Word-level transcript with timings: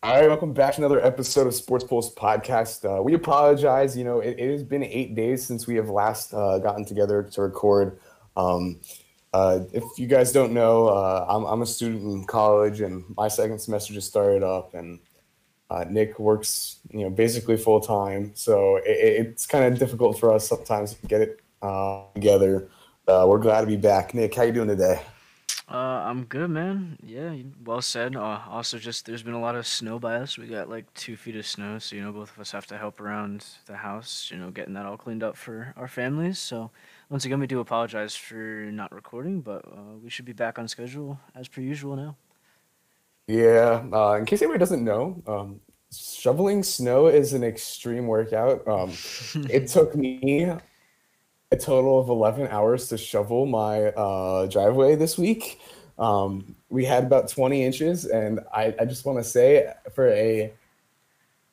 All 0.00 0.14
right, 0.14 0.28
welcome 0.28 0.52
back 0.52 0.74
to 0.74 0.80
another 0.80 1.04
episode 1.04 1.48
of 1.48 1.54
Sports 1.54 1.82
Pulse 1.82 2.14
Podcast. 2.14 2.84
Uh, 2.84 3.02
we 3.02 3.14
apologize. 3.14 3.96
You 3.96 4.04
know, 4.04 4.20
it, 4.20 4.38
it, 4.38 4.48
has 4.48 4.62
been 4.62 4.84
eight 4.84 5.16
days 5.16 5.44
since 5.44 5.66
we 5.66 5.74
have 5.74 5.88
last 5.88 6.32
uh, 6.32 6.58
gotten 6.58 6.84
together 6.84 7.24
to 7.24 7.42
record. 7.42 7.98
Um, 8.36 8.78
uh, 9.34 9.62
if 9.72 9.82
you 9.96 10.06
guys 10.06 10.30
don't 10.30 10.52
know, 10.52 10.86
uh, 10.86 11.26
I'm, 11.28 11.44
I'm, 11.46 11.62
a 11.62 11.66
student 11.66 12.02
in 12.04 12.24
college, 12.26 12.80
and 12.80 13.02
my 13.16 13.26
second 13.26 13.58
semester 13.58 13.92
just 13.92 14.06
started 14.06 14.44
up, 14.44 14.74
and 14.74 15.00
uh, 15.68 15.84
Nick 15.90 16.20
works, 16.20 16.76
you 16.92 17.00
know, 17.00 17.10
basically 17.10 17.56
full 17.56 17.80
time. 17.80 18.30
So 18.36 18.76
it, 18.76 18.84
it's 18.86 19.46
kind 19.48 19.64
of 19.64 19.80
difficult 19.80 20.16
for 20.20 20.32
us 20.32 20.48
sometimes 20.48 20.94
to 20.94 21.06
get 21.08 21.22
it 21.22 21.40
uh, 21.60 22.04
together. 22.14 22.68
we're 23.08 23.38
glad 23.38 23.62
to 23.62 23.66
be 23.66 23.76
back. 23.76 24.14
Nick, 24.14 24.32
how 24.32 24.44
you 24.44 24.52
doing 24.52 24.68
today? 24.68 25.00
Uh, 25.70 26.02
I'm 26.06 26.24
good, 26.24 26.48
man. 26.48 26.98
Yeah, 27.04 27.34
well 27.62 27.82
said. 27.82 28.16
Uh, 28.16 28.40
also, 28.48 28.78
just 28.78 29.04
there's 29.04 29.22
been 29.22 29.34
a 29.34 29.40
lot 29.40 29.54
of 29.54 29.66
snow 29.66 29.98
by 29.98 30.16
us. 30.16 30.38
We 30.38 30.46
got 30.46 30.70
like 30.70 30.92
two 30.94 31.14
feet 31.14 31.36
of 31.36 31.46
snow, 31.46 31.78
so 31.78 31.94
you 31.94 32.02
know 32.02 32.10
both 32.10 32.30
of 32.32 32.38
us 32.38 32.50
have 32.52 32.66
to 32.68 32.78
help 32.78 33.00
around 33.00 33.44
the 33.66 33.76
house. 33.76 34.30
You 34.32 34.38
know, 34.38 34.50
getting 34.50 34.72
that 34.74 34.86
all 34.86 34.96
cleaned 34.96 35.22
up 35.22 35.36
for 35.36 35.74
our 35.76 35.86
families. 35.86 36.38
So 36.38 36.70
once 37.10 37.26
again, 37.26 37.38
we 37.38 37.46
do 37.46 37.60
apologize 37.60 38.16
for 38.16 38.34
not 38.34 38.92
recording, 38.92 39.42
but 39.42 39.62
uh, 39.66 39.96
we 40.02 40.08
should 40.08 40.24
be 40.24 40.32
back 40.32 40.58
on 40.58 40.68
schedule 40.68 41.20
as 41.34 41.48
per 41.48 41.60
usual 41.60 41.96
now. 41.96 42.16
Yeah. 43.26 43.84
Uh, 43.92 44.14
in 44.14 44.24
case 44.24 44.40
anybody 44.40 44.58
doesn't 44.58 44.82
know, 44.82 45.22
um, 45.26 45.60
shoveling 45.92 46.62
snow 46.62 47.08
is 47.08 47.34
an 47.34 47.44
extreme 47.44 48.06
workout. 48.06 48.66
Um, 48.66 48.92
it 49.50 49.68
took 49.68 49.94
me 49.94 50.50
a 51.50 51.56
total 51.56 51.98
of 51.98 52.08
11 52.08 52.48
hours 52.48 52.88
to 52.88 52.98
shovel 52.98 53.46
my 53.46 53.86
uh, 53.86 54.46
driveway 54.46 54.96
this 54.96 55.16
week. 55.16 55.60
Um, 55.98 56.54
we 56.68 56.84
had 56.84 57.04
about 57.04 57.28
20 57.28 57.64
inches, 57.64 58.04
and 58.04 58.40
I, 58.54 58.74
I 58.78 58.84
just 58.84 59.04
want 59.04 59.18
to 59.18 59.24
say 59.24 59.72
for 59.94 60.08
a 60.08 60.52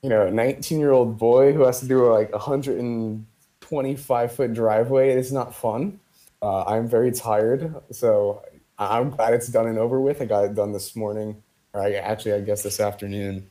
you 0.01 0.09
know 0.09 0.29
19 0.29 0.79
year 0.79 0.91
old 0.91 1.17
boy 1.17 1.53
who 1.53 1.61
has 1.61 1.79
to 1.79 1.87
do 1.87 2.05
like 2.11 2.29
a 2.29 2.37
125 2.37 4.31
foot 4.31 4.53
driveway, 4.53 5.11
it's 5.11 5.31
not 5.31 5.55
fun. 5.55 5.99
Uh, 6.41 6.63
I'm 6.65 6.87
very 6.87 7.11
tired, 7.11 7.73
so 7.91 8.43
I'm 8.77 9.09
glad 9.09 9.33
it's 9.33 9.47
done 9.47 9.67
and 9.67 9.79
over 9.79 9.99
with. 9.99 10.21
I 10.21 10.25
got 10.25 10.43
it 10.43 10.53
done 10.53 10.73
this 10.73 10.95
morning, 10.95 11.41
or 11.73 11.81
I, 11.81 11.93
actually, 11.93 12.33
I 12.33 12.41
guess 12.41 12.61
this 12.61 12.79
afternoon. 12.79 13.49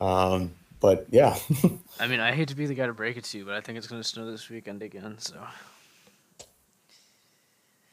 Um, 0.00 0.52
but 0.78 1.06
yeah. 1.10 1.36
I 2.00 2.06
mean, 2.06 2.20
I 2.20 2.32
hate 2.32 2.48
to 2.48 2.56
be 2.56 2.64
the 2.64 2.74
guy 2.74 2.86
to 2.86 2.94
break 2.94 3.18
it 3.18 3.24
to 3.24 3.38
you, 3.38 3.44
but 3.44 3.54
I 3.54 3.60
think 3.60 3.76
it's 3.76 3.86
going 3.86 4.00
to 4.00 4.08
snow 4.08 4.30
this 4.30 4.48
weekend 4.48 4.82
again. 4.82 5.18
So 5.18 5.36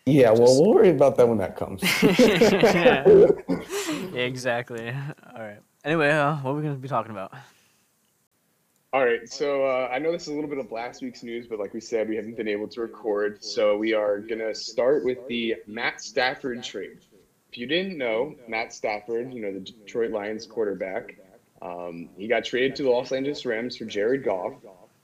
yeah, 0.08 0.32
well, 0.32 0.62
we'll 0.62 0.74
worry 0.74 0.90
about 0.90 1.18
that 1.18 1.28
when 1.28 1.38
that 1.40 1.56
comes. 1.56 1.84
yeah, 2.20 3.04
exactly. 4.20 4.90
All 5.36 5.42
right. 5.42 5.60
Anyway, 5.84 6.10
uh, 6.10 6.36
what 6.38 6.52
are 6.52 6.56
we 6.56 6.62
going 6.62 6.74
to 6.74 6.80
be 6.80 6.88
talking 6.88 7.12
about? 7.12 7.34
All 8.94 9.06
right, 9.06 9.28
so 9.30 9.66
uh, 9.66 9.90
I 9.92 10.00
know 10.00 10.14
this 10.14 10.24
is 10.24 10.30
a 10.30 10.34
little 10.34 10.50
bit 10.50 10.60
of 10.60 10.72
last 10.72 11.02
week's 11.02 11.22
news, 11.22 11.46
but 11.46 11.60
like 11.60 11.74
we 11.74 11.82
said, 11.82 12.08
we 12.08 12.16
haven't 12.16 12.38
been 12.38 12.48
able 12.48 12.70
to 12.70 12.82
record. 12.82 13.44
So 13.44 13.78
we 13.78 13.94
are 13.94 14.20
going 14.20 14.40
to 14.40 14.56
start 14.56 15.04
with 15.04 15.28
the 15.28 15.56
Matt 15.68 16.02
Stafford 16.02 16.64
trade. 16.64 17.00
If 17.52 17.58
you 17.58 17.68
didn't 17.68 17.98
know, 17.98 18.36
Matt 18.48 18.74
Stafford, 18.74 19.34
you 19.34 19.42
know, 19.42 19.54
the 19.54 19.60
Detroit 19.60 20.12
Lions 20.12 20.46
quarterback, 20.46 21.18
um, 21.62 22.10
he 22.18 22.28
got 22.28 22.46
traded 22.46 22.76
to 22.78 22.84
the 22.84 22.90
Los 22.90 23.12
Angeles 23.12 23.46
Rams 23.46 23.76
for 23.76 23.86
Jared 23.86 24.24
Goff 24.24 24.54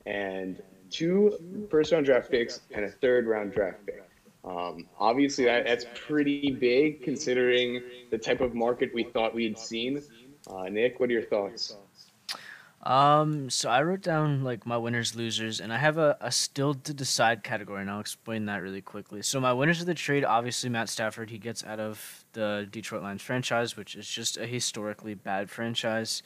and 0.06 0.62
two 0.90 1.68
first 1.70 1.92
round 1.92 2.06
draft 2.06 2.30
picks 2.30 2.62
and 2.72 2.86
a 2.86 2.90
third 2.90 3.28
round 3.28 3.52
draft 3.52 3.86
pick. 3.86 4.03
Um, 4.44 4.88
obviously, 5.00 5.46
that, 5.46 5.66
that's 5.66 5.86
pretty 5.96 6.52
big 6.52 7.02
considering 7.04 7.82
the 8.12 8.18
type 8.18 8.42
of 8.42 8.54
market 8.54 8.92
we 8.94 9.04
thought 9.04 9.34
we'd 9.34 9.58
seen. 9.58 10.02
Uh, 10.48 10.64
Nick, 10.64 11.00
what 11.00 11.10
are 11.10 11.14
your 11.14 11.24
thoughts? 11.24 11.76
Um, 12.84 13.50
so 13.50 13.70
I 13.70 13.82
wrote 13.82 14.02
down 14.02 14.44
like 14.44 14.66
my 14.66 14.76
winners, 14.76 15.16
losers, 15.16 15.62
and 15.62 15.72
I 15.72 15.78
have 15.78 15.98
a, 15.98 16.18
a 16.20 16.32
still 16.32 16.74
to 16.74 16.94
decide 16.94 17.42
category, 17.42 17.82
and 17.82 17.90
I'll 17.90 18.02
explain 18.02 18.46
that 18.48 18.62
really 18.62 18.82
quickly. 18.82 19.22
So 19.22 19.40
my 19.40 19.54
winners 19.54 19.80
of 19.80 19.88
the 19.88 19.94
trade, 19.94 20.26
obviously 20.26 20.70
Matt 20.70 20.90
Stafford, 20.90 21.30
he 21.30 21.38
gets 21.38 21.64
out 21.64 21.80
of 21.80 22.26
the 22.34 22.68
Detroit 22.70 23.02
Lions 23.02 23.22
franchise, 23.22 23.78
which 23.78 23.96
is 23.96 24.08
just 24.08 24.36
a 24.36 24.46
historically 24.46 25.14
bad 25.14 25.50
franchise. 25.50 26.24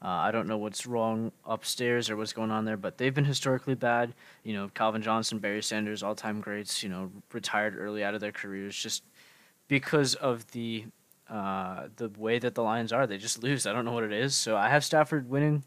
Uh, 0.00 0.06
I 0.08 0.30
don't 0.30 0.46
know 0.46 0.58
what's 0.58 0.86
wrong 0.86 1.32
upstairs 1.44 2.08
or 2.08 2.16
what's 2.16 2.32
going 2.32 2.52
on 2.52 2.64
there, 2.64 2.76
but 2.76 2.98
they've 2.98 3.14
been 3.14 3.24
historically 3.24 3.74
bad. 3.74 4.14
You 4.44 4.54
know, 4.54 4.70
Calvin 4.72 5.02
Johnson, 5.02 5.38
Barry 5.38 5.62
Sanders, 5.62 6.02
all 6.04 6.14
time 6.14 6.40
greats, 6.40 6.82
you 6.84 6.88
know, 6.88 7.10
retired 7.32 7.76
early 7.76 8.04
out 8.04 8.14
of 8.14 8.20
their 8.20 8.30
careers 8.30 8.76
just 8.76 9.02
because 9.66 10.14
of 10.14 10.50
the 10.52 10.84
uh, 11.28 11.88
the 11.96 12.10
way 12.16 12.38
that 12.38 12.54
the 12.54 12.62
Lions 12.62 12.92
are. 12.92 13.06
They 13.06 13.18
just 13.18 13.42
lose. 13.42 13.66
I 13.66 13.72
don't 13.72 13.84
know 13.84 13.92
what 13.92 14.04
it 14.04 14.12
is. 14.12 14.34
So 14.34 14.56
I 14.56 14.68
have 14.68 14.84
Stafford 14.84 15.28
winning. 15.28 15.64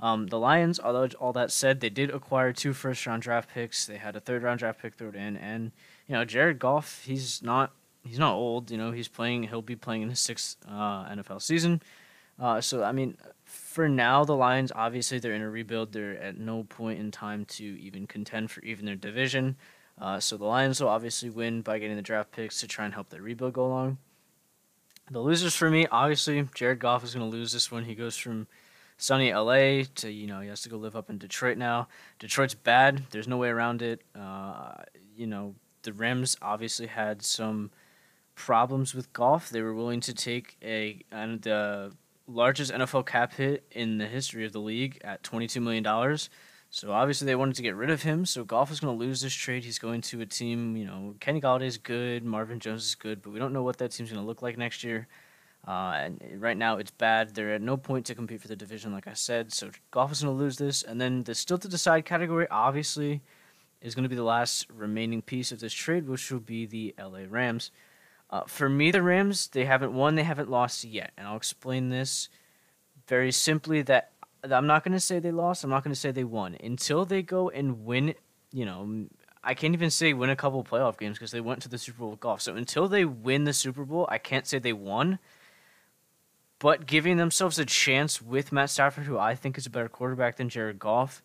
Um, 0.00 0.26
the 0.26 0.38
Lions, 0.38 0.80
although 0.80 1.08
all 1.20 1.32
that 1.34 1.52
said, 1.52 1.80
they 1.80 1.90
did 1.90 2.10
acquire 2.10 2.52
two 2.52 2.72
first 2.72 3.06
round 3.06 3.22
draft 3.22 3.50
picks. 3.52 3.86
They 3.86 3.98
had 3.98 4.16
a 4.16 4.20
third 4.20 4.42
round 4.42 4.58
draft 4.58 4.80
pick 4.80 4.94
thrown 4.94 5.14
in, 5.14 5.36
and 5.36 5.72
you 6.08 6.14
know 6.14 6.24
Jared 6.24 6.58
Goff, 6.58 7.02
he's 7.04 7.42
not 7.42 7.72
he's 8.02 8.18
not 8.18 8.34
old. 8.34 8.70
You 8.70 8.78
know 8.78 8.90
he's 8.92 9.08
playing. 9.08 9.44
He'll 9.44 9.62
be 9.62 9.76
playing 9.76 10.02
in 10.02 10.10
his 10.10 10.20
sixth 10.20 10.56
uh, 10.66 11.04
NFL 11.04 11.42
season. 11.42 11.80
Uh, 12.38 12.60
so 12.60 12.82
I 12.82 12.92
mean, 12.92 13.16
for 13.44 13.88
now, 13.88 14.24
the 14.24 14.36
Lions 14.36 14.72
obviously 14.74 15.18
they're 15.18 15.34
in 15.34 15.42
a 15.42 15.50
rebuild. 15.50 15.92
They're 15.92 16.20
at 16.20 16.38
no 16.38 16.64
point 16.64 16.98
in 16.98 17.10
time 17.10 17.44
to 17.46 17.64
even 17.64 18.06
contend 18.06 18.50
for 18.50 18.62
even 18.62 18.86
their 18.86 18.96
division. 18.96 19.56
Uh, 20.00 20.18
so 20.18 20.36
the 20.36 20.44
Lions 20.44 20.80
will 20.80 20.88
obviously 20.88 21.30
win 21.30 21.62
by 21.62 21.78
getting 21.78 21.96
the 21.96 22.02
draft 22.02 22.32
picks 22.32 22.58
to 22.60 22.66
try 22.66 22.84
and 22.84 22.94
help 22.94 23.10
their 23.10 23.22
rebuild 23.22 23.52
go 23.52 23.64
along. 23.64 23.98
The 25.10 25.20
losers 25.20 25.54
for 25.54 25.70
me, 25.70 25.86
obviously, 25.86 26.48
Jared 26.54 26.78
Goff 26.78 27.04
is 27.04 27.14
going 27.14 27.30
to 27.30 27.36
lose 27.36 27.52
this 27.52 27.70
one. 27.70 27.84
He 27.84 27.94
goes 27.94 28.16
from 28.16 28.46
sunny 28.96 29.32
LA 29.32 29.82
to 29.94 30.10
you 30.10 30.26
know 30.26 30.40
he 30.40 30.48
has 30.48 30.62
to 30.62 30.68
go 30.68 30.76
live 30.76 30.96
up 30.96 31.10
in 31.10 31.18
Detroit 31.18 31.58
now. 31.58 31.88
Detroit's 32.18 32.54
bad. 32.54 33.02
There's 33.10 33.28
no 33.28 33.36
way 33.36 33.48
around 33.48 33.82
it. 33.82 34.02
Uh, 34.18 34.74
you 35.16 35.26
know 35.26 35.54
the 35.82 35.92
Rams 35.92 36.36
obviously 36.42 36.86
had 36.86 37.22
some 37.22 37.70
problems 38.34 38.94
with 38.94 39.12
Goff. 39.12 39.50
They 39.50 39.62
were 39.62 39.74
willing 39.74 40.00
to 40.00 40.14
take 40.14 40.56
a 40.62 41.00
and 41.12 41.42
the 41.42 41.92
largest 42.26 42.72
NFL 42.72 43.06
cap 43.06 43.34
hit 43.34 43.64
in 43.70 43.98
the 43.98 44.06
history 44.06 44.44
of 44.44 44.52
the 44.52 44.60
league 44.60 45.00
at 45.04 45.22
$22 45.22 45.60
million. 45.62 46.18
So 46.70 46.90
obviously 46.90 47.26
they 47.26 47.36
wanted 47.36 47.56
to 47.56 47.62
get 47.62 47.76
rid 47.76 47.90
of 47.90 48.02
him. 48.02 48.26
So 48.26 48.44
Goff 48.44 48.70
is 48.70 48.80
going 48.80 48.98
to 48.98 49.04
lose 49.04 49.20
this 49.20 49.32
trade. 49.32 49.64
He's 49.64 49.78
going 49.78 50.00
to 50.02 50.20
a 50.22 50.26
team, 50.26 50.76
you 50.76 50.84
know, 50.84 51.14
Kenny 51.20 51.40
Golladay 51.40 51.66
is 51.66 51.78
good, 51.78 52.24
Marvin 52.24 52.58
Jones 52.58 52.84
is 52.84 52.94
good, 52.94 53.22
but 53.22 53.32
we 53.32 53.38
don't 53.38 53.52
know 53.52 53.62
what 53.62 53.78
that 53.78 53.92
team's 53.92 54.10
going 54.10 54.22
to 54.22 54.26
look 54.26 54.42
like 54.42 54.58
next 54.58 54.82
year. 54.82 55.06
Uh, 55.66 55.92
and 55.96 56.42
right 56.42 56.56
now 56.56 56.76
it's 56.76 56.90
bad. 56.90 57.34
They're 57.34 57.54
at 57.54 57.62
no 57.62 57.76
point 57.76 58.06
to 58.06 58.14
compete 58.14 58.40
for 58.40 58.48
the 58.48 58.56
division, 58.56 58.92
like 58.92 59.06
I 59.06 59.14
said. 59.14 59.52
So 59.52 59.70
Goff 59.90 60.12
is 60.12 60.22
going 60.22 60.36
to 60.36 60.42
lose 60.42 60.56
this. 60.58 60.82
And 60.82 61.00
then 61.00 61.22
the 61.22 61.34
still 61.34 61.58
to 61.58 61.68
decide 61.68 62.04
category, 62.04 62.46
obviously, 62.50 63.22
is 63.80 63.94
going 63.94 64.02
to 64.02 64.08
be 64.08 64.16
the 64.16 64.24
last 64.24 64.66
remaining 64.70 65.22
piece 65.22 65.52
of 65.52 65.60
this 65.60 65.72
trade, 65.72 66.08
which 66.08 66.30
will 66.30 66.40
be 66.40 66.66
the 66.66 66.94
LA 66.98 67.20
Rams. 67.28 67.70
Uh, 68.34 68.42
for 68.48 68.68
me, 68.68 68.90
the 68.90 69.00
Rams, 69.00 69.46
they 69.46 69.64
haven't 69.64 69.94
won, 69.94 70.16
they 70.16 70.24
haven't 70.24 70.50
lost 70.50 70.82
yet. 70.82 71.12
And 71.16 71.24
I'll 71.24 71.36
explain 71.36 71.90
this 71.90 72.28
very 73.06 73.30
simply 73.30 73.82
that 73.82 74.10
I'm 74.42 74.66
not 74.66 74.82
going 74.82 74.92
to 74.92 74.98
say 74.98 75.20
they 75.20 75.30
lost, 75.30 75.62
I'm 75.62 75.70
not 75.70 75.84
going 75.84 75.94
to 75.94 76.00
say 76.00 76.10
they 76.10 76.24
won. 76.24 76.56
Until 76.60 77.04
they 77.04 77.22
go 77.22 77.48
and 77.48 77.84
win, 77.84 78.16
you 78.50 78.64
know, 78.64 79.06
I 79.44 79.54
can't 79.54 79.72
even 79.72 79.88
say 79.88 80.14
win 80.14 80.30
a 80.30 80.36
couple 80.36 80.64
playoff 80.64 80.98
games 80.98 81.16
because 81.16 81.30
they 81.30 81.40
went 81.40 81.62
to 81.62 81.68
the 81.68 81.78
Super 81.78 81.98
Bowl 81.98 82.16
Goff. 82.16 82.42
So 82.42 82.56
until 82.56 82.88
they 82.88 83.04
win 83.04 83.44
the 83.44 83.52
Super 83.52 83.84
Bowl, 83.84 84.08
I 84.10 84.18
can't 84.18 84.48
say 84.48 84.58
they 84.58 84.72
won. 84.72 85.20
But 86.58 86.86
giving 86.86 87.18
themselves 87.18 87.60
a 87.60 87.64
chance 87.64 88.20
with 88.20 88.50
Matt 88.50 88.70
Stafford, 88.70 89.04
who 89.04 89.16
I 89.16 89.36
think 89.36 89.56
is 89.56 89.66
a 89.66 89.70
better 89.70 89.88
quarterback 89.88 90.38
than 90.38 90.48
Jared 90.48 90.80
Goff, 90.80 91.22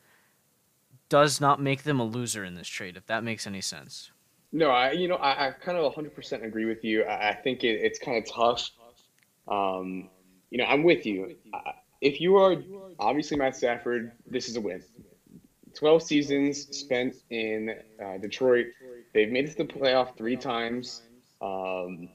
does 1.10 1.42
not 1.42 1.60
make 1.60 1.82
them 1.82 2.00
a 2.00 2.06
loser 2.06 2.46
in 2.46 2.54
this 2.54 2.68
trade, 2.68 2.98
if 2.98 3.08
that 3.08 3.24
makes 3.24 3.48
any 3.48 3.62
sense. 3.62 4.12
No, 4.52 4.70
I 4.70 4.92
you 4.92 5.08
know 5.08 5.16
I, 5.16 5.48
I 5.48 5.52
kind 5.52 5.78
of 5.78 5.84
100% 5.86 6.44
agree 6.44 6.66
with 6.66 6.84
you. 6.84 7.04
I, 7.04 7.30
I 7.30 7.36
think 7.44 7.64
it, 7.64 7.80
it's 7.82 8.00
kind 8.00 8.18
of 8.18 8.26
tough. 8.26 8.70
Um, 9.48 10.10
you 10.52 10.58
know, 10.58 10.66
I'm 10.66 10.84
with 10.84 11.06
you. 11.06 11.28
If 12.02 12.20
you 12.22 12.38
are 12.38 12.56
obviously 13.00 13.38
Matt 13.38 13.56
Stafford, 13.56 14.12
this 14.28 14.48
is 14.50 14.56
a 14.56 14.62
win. 14.62 14.84
12 15.78 16.04
seasons 16.04 16.68
spent 16.72 17.16
in 17.30 17.76
uh, 18.04 18.18
Detroit. 18.20 18.68
They've 19.14 19.30
made 19.30 19.46
it 19.46 19.52
to 19.52 19.58
the 19.58 19.66
playoff 19.66 20.10
three 20.18 20.38
times. 20.38 21.02
Um, 21.42 22.10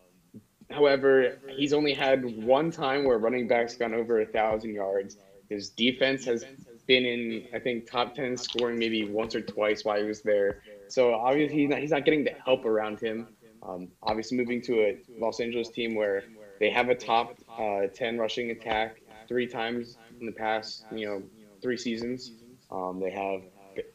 however, 0.70 1.32
he's 1.46 1.72
only 1.72 1.94
had 1.94 2.24
one 2.24 2.70
time 2.70 3.04
where 3.04 3.18
running 3.18 3.46
backs 3.46 3.76
gone 3.76 3.94
over 3.94 4.20
a 4.20 4.26
thousand 4.26 4.74
yards. 4.74 5.16
His 5.48 5.70
defense 5.70 6.24
has 6.24 6.46
been 6.86 7.04
in, 7.04 7.42
I 7.54 7.58
think, 7.60 7.86
top 7.90 8.14
10 8.14 8.36
scoring 8.36 8.78
maybe 8.78 9.04
once 9.04 9.34
or 9.34 9.42
twice 9.42 9.84
while 9.84 9.98
he 9.98 10.04
was 10.04 10.22
there. 10.22 10.56
So 10.88 11.14
obviously 11.14 11.58
he's 11.58 11.68
not, 11.70 11.78
he's 11.80 11.90
not 11.90 12.04
getting 12.04 12.24
the 12.24 12.32
help 12.44 12.64
around 12.64 13.00
him. 13.00 13.28
Um, 13.62 13.88
obviously 14.02 14.36
moving 14.36 14.60
to 14.62 14.80
a 14.82 14.98
Los 15.18 15.40
Angeles 15.40 15.70
team 15.70 15.94
where 15.94 16.26
they 16.60 16.70
have 16.70 16.88
a 16.88 16.94
top 16.94 17.36
uh, 17.58 17.86
10 17.94 18.18
rushing 18.18 18.50
attack 18.50 19.02
three 19.28 19.46
times 19.46 19.98
in 20.20 20.26
the 20.26 20.32
past, 20.32 20.86
you 20.90 21.06
know, 21.06 21.22
three 21.62 21.76
seasons. 21.76 22.32
Um, 22.70 23.00
they 23.00 23.10
have 23.10 23.42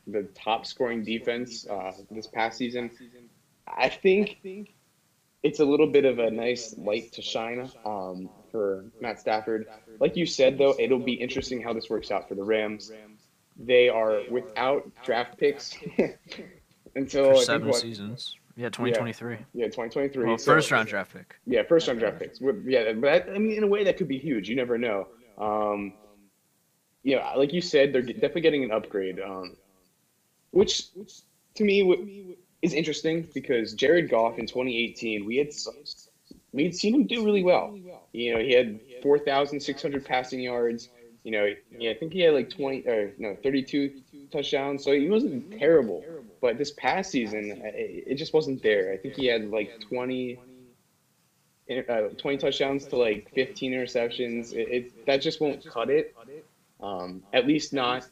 the 0.08 0.28
top 0.36 0.66
scoring 0.66 1.04
defense 1.04 1.66
uh, 1.70 1.92
this 2.10 2.28
past 2.28 2.58
season. 2.58 2.92
I 3.68 3.90
think 3.90 4.38
it's 5.44 5.60
a 5.60 5.66
little 5.66 5.88
bit 5.92 6.06
of 6.06 6.20
a 6.20 6.30
nice 6.32 6.74
light 6.78 7.12
to 7.14 7.22
shine 7.22 7.72
um, 7.86 8.30
for 8.52 8.86
Matt 9.00 9.20
Stafford. 9.20 9.68
Like 10.00 10.16
you 10.16 10.26
said, 10.26 10.58
though, 10.58 10.76
it'll 10.80 11.00
be 11.00 11.14
interesting 11.14 11.62
how 11.62 11.74
this 11.74 11.90
works 11.90 12.12
out 12.12 12.28
for 12.28 12.36
the 12.36 12.44
Rams. 12.44 12.94
They 13.58 13.90
are 13.90 14.24
without 14.28 14.92
draft 15.02 15.38
picks 15.38 15.78
until 16.96 17.26
For 17.26 17.32
I 17.32 17.34
think 17.36 17.46
seven 17.46 17.68
what, 17.68 17.78
seasons. 17.78 18.36
Yeah, 18.56 18.68
2023. 18.70 19.38
yeah, 19.54 19.66
2023. 19.68 20.26
Well, 20.26 20.38
So- 20.38 20.52
first 20.54 20.72
round 20.72 20.90
draft 20.90 21.14
pick. 21.14 21.36
Yeah, 21.46 21.64
first 21.64 21.88
round 21.88 22.00
draft 22.00 22.20
picks. 22.20 22.42
Yeah, 22.66 22.94
but 22.94 23.30
I 23.30 23.38
mean, 23.38 23.58
in 23.58 23.64
a 23.64 23.68
way, 23.68 23.84
that 23.86 23.98
could 23.98 24.08
be 24.08 24.18
huge. 24.18 24.50
You 24.50 24.56
never 24.56 24.78
know. 24.78 25.08
Um, 25.38 25.94
you 27.04 27.16
know, 27.16 27.32
like 27.38 27.54
you 27.54 27.62
said, 27.62 27.94
they're 27.94 28.02
definitely 28.02 28.42
getting 28.42 28.64
an 28.66 28.72
upgrade, 28.72 29.20
um, 29.22 29.56
which 30.52 30.88
to 31.56 31.64
me 31.64 32.36
is 32.62 32.74
interesting 32.74 33.28
because 33.34 33.74
Jared 33.74 34.10
Goff 34.10 34.38
in 34.38 34.46
2018, 34.46 35.26
we 35.26 35.38
had 35.38 35.52
we 36.52 36.64
had 36.64 36.76
seen 36.76 36.96
him 36.96 37.06
do 37.06 37.24
really 37.24 37.44
well. 37.44 37.78
You 38.12 38.34
know, 38.34 38.40
he 38.42 38.52
had 38.54 38.80
4,600 39.02 40.04
passing 40.04 40.42
yards. 40.42 40.90
You 41.24 41.32
know, 41.32 41.54
yeah, 41.78 41.92
I 41.92 41.94
think 41.94 42.12
he 42.14 42.22
had 42.22 42.34
like 42.34 42.50
20 42.50 42.88
or 42.88 43.14
no 43.18 43.36
32 43.44 44.02
touchdowns, 44.32 44.84
so 44.84 44.92
he 44.94 45.10
wasn't 45.10 45.46
terrible. 45.58 46.08
But 46.42 46.58
this 46.58 46.72
past 46.72 47.12
season, 47.12 47.60
it, 47.64 48.16
just 48.16 48.34
wasn't 48.34 48.62
there. 48.64 48.92
I 48.94 48.98
think 48.98 49.16
he 49.16 49.26
had 49.28 49.46
like 49.50 49.72
20 49.90 50.40
uh, 51.90 52.10
20 52.18 52.38
touchdowns 52.38 52.88
to 52.88 52.98
like 52.98 53.28
15 53.36 53.74
interceptions. 53.74 54.52
It, 54.54 54.68
it 54.70 54.88
that 55.06 55.22
just 55.22 55.40
won't 55.40 55.60
cut 55.66 55.90
it. 55.90 56.08
Um, 56.82 57.24
at 57.34 57.46
least 57.46 57.74
not 57.74 58.04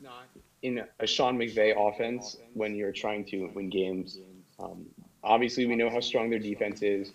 in 0.62 0.82
a 1.00 1.08
Sean 1.08 1.38
McVay 1.38 1.74
offense 1.76 2.36
when 2.54 2.76
you're 2.76 2.92
trying 2.92 3.26
to 3.26 3.50
win 3.56 3.70
games. 3.70 4.20
Um, 4.60 4.88
obviously, 5.24 5.66
we 5.66 5.76
know 5.76 5.90
how 5.90 6.00
strong 6.00 6.30
their 6.30 6.40
defense 6.40 6.82
is, 6.82 7.14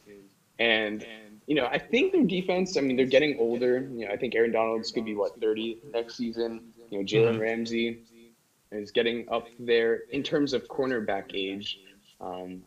and 0.59 1.05
you 1.47 1.55
know 1.55 1.67
I 1.67 1.79
think 1.79 2.13
their 2.13 2.25
defense. 2.25 2.77
I 2.77 2.81
mean, 2.81 2.97
they're 2.97 3.07
getting 3.07 3.37
older. 3.39 3.87
You 3.93 4.07
know, 4.07 4.13
I 4.13 4.17
think 4.17 4.35
Aaron 4.35 4.53
Donald's 4.53 4.91
could 4.91 5.05
be 5.05 5.15
what 5.15 5.33
30 5.41 5.79
next 5.95 6.17
season. 6.17 6.61
You 6.91 6.99
know, 6.99 7.05
Jalen 7.05 7.37
Mhm. 7.37 7.41
Ramsey 7.41 7.99
is 8.73 8.91
getting 8.91 9.29
up 9.31 9.47
there 9.59 10.01
in 10.11 10.23
terms 10.23 10.53
of 10.53 10.67
cornerback 10.69 11.35
age. 11.35 11.79
Um, 12.21 12.63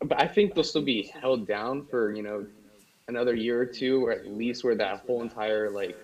but 0.00 0.20
I 0.20 0.26
think 0.26 0.54
they'll 0.54 0.64
still 0.64 0.82
be 0.82 1.10
held 1.20 1.46
down 1.46 1.86
for 1.86 2.14
you 2.14 2.22
know 2.22 2.46
another 3.08 3.34
year 3.34 3.60
or 3.60 3.66
two, 3.66 4.04
or 4.04 4.12
at 4.12 4.26
least 4.26 4.64
where 4.64 4.74
that 4.74 5.04
whole 5.06 5.22
entire 5.22 5.70
like 5.70 5.96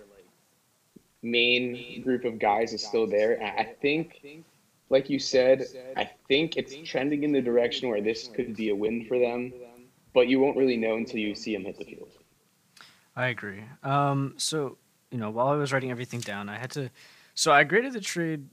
main 1.23 2.03
group 2.03 2.25
of 2.25 2.39
guys 2.39 2.73
is 2.73 2.85
still 2.85 3.07
there. 3.07 3.43
I 3.43 3.65
think, 3.65 4.45
like 4.89 5.11
you 5.11 5.19
said, 5.19 5.67
I 5.97 6.11
think 6.29 6.57
it's 6.57 6.75
trending 6.89 7.25
in 7.25 7.33
the 7.33 7.43
direction 7.43 7.89
where 7.89 8.01
this 8.01 8.29
could 8.29 8.57
be 8.57 8.71
a 8.71 8.75
win 8.75 9.05
for 9.07 9.19
them, 9.19 9.53
but 10.15 10.29
you 10.29 10.41
won't 10.41 10.57
really 10.57 10.77
know 10.77 10.97
until 10.97 11.19
you 11.19 11.35
see 11.35 11.55
them 11.55 11.65
hit 11.65 11.79
the 11.79 11.85
field. 11.85 12.11
I 13.17 13.29
agree. 13.29 13.65
Um, 13.83 14.35
so 14.37 14.79
you 15.11 15.19
know, 15.19 15.31
while 15.31 15.49
I 15.49 15.57
was 15.57 15.73
writing 15.73 15.91
everything 15.91 16.21
down, 16.21 16.49
I 16.49 16.59
had 16.59 16.71
to. 16.73 16.91
So 17.35 17.53
I 17.53 17.65
graded 17.65 17.93
the 17.93 18.01
trade 18.01 18.47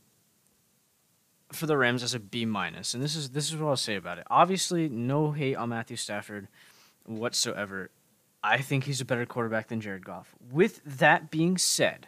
for 1.51 1.65
the 1.65 1.77
Rams 1.77 2.03
as 2.03 2.13
a 2.13 2.19
B 2.19 2.45
minus, 2.45 2.94
and 2.94 3.03
this 3.03 3.15
is 3.15 3.29
this 3.29 3.49
is 3.49 3.57
what 3.57 3.69
I'll 3.69 3.77
say 3.77 3.95
about 3.95 4.17
it. 4.17 4.27
Obviously, 4.29 4.89
no 4.89 5.31
hate 5.31 5.55
on 5.55 5.69
Matthew 5.69 5.97
Stafford 5.97 6.47
whatsoever. 7.05 7.89
I 8.44 8.59
think 8.59 8.83
he's 8.83 9.01
a 9.01 9.05
better 9.05 9.25
quarterback 9.25 9.67
than 9.67 9.81
Jared 9.81 10.05
Goff. 10.05 10.35
With 10.51 10.81
that 10.85 11.31
being 11.31 11.57
said, 11.57 12.07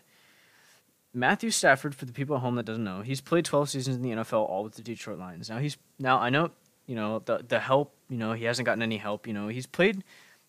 Matthew 1.13 1.51
Stafford, 1.51 1.95
for 1.95 2.05
the 2.05 2.13
people 2.13 2.35
at 2.35 2.41
home 2.41 2.55
that 2.55 2.65
doesn't 2.65 2.83
know, 2.83 3.01
he's 3.01 3.21
played 3.21 3.45
12 3.45 3.69
seasons 3.69 3.95
in 3.95 4.01
the 4.03 4.11
NFL, 4.11 4.47
all 4.47 4.63
with 4.63 4.75
the 4.75 4.81
Detroit 4.81 5.19
Lions. 5.19 5.49
Now 5.49 5.57
he's 5.57 5.77
now 5.97 6.19
I 6.19 6.29
know 6.29 6.51
you 6.85 6.95
know 6.95 7.19
the 7.19 7.43
the 7.47 7.59
help. 7.59 7.95
You 8.09 8.17
know 8.17 8.33
he 8.33 8.45
hasn't 8.45 8.65
gotten 8.65 8.83
any 8.83 8.97
help. 8.97 9.27
You 9.27 9.33
know 9.33 9.47
he's 9.47 9.65
played. 9.65 10.03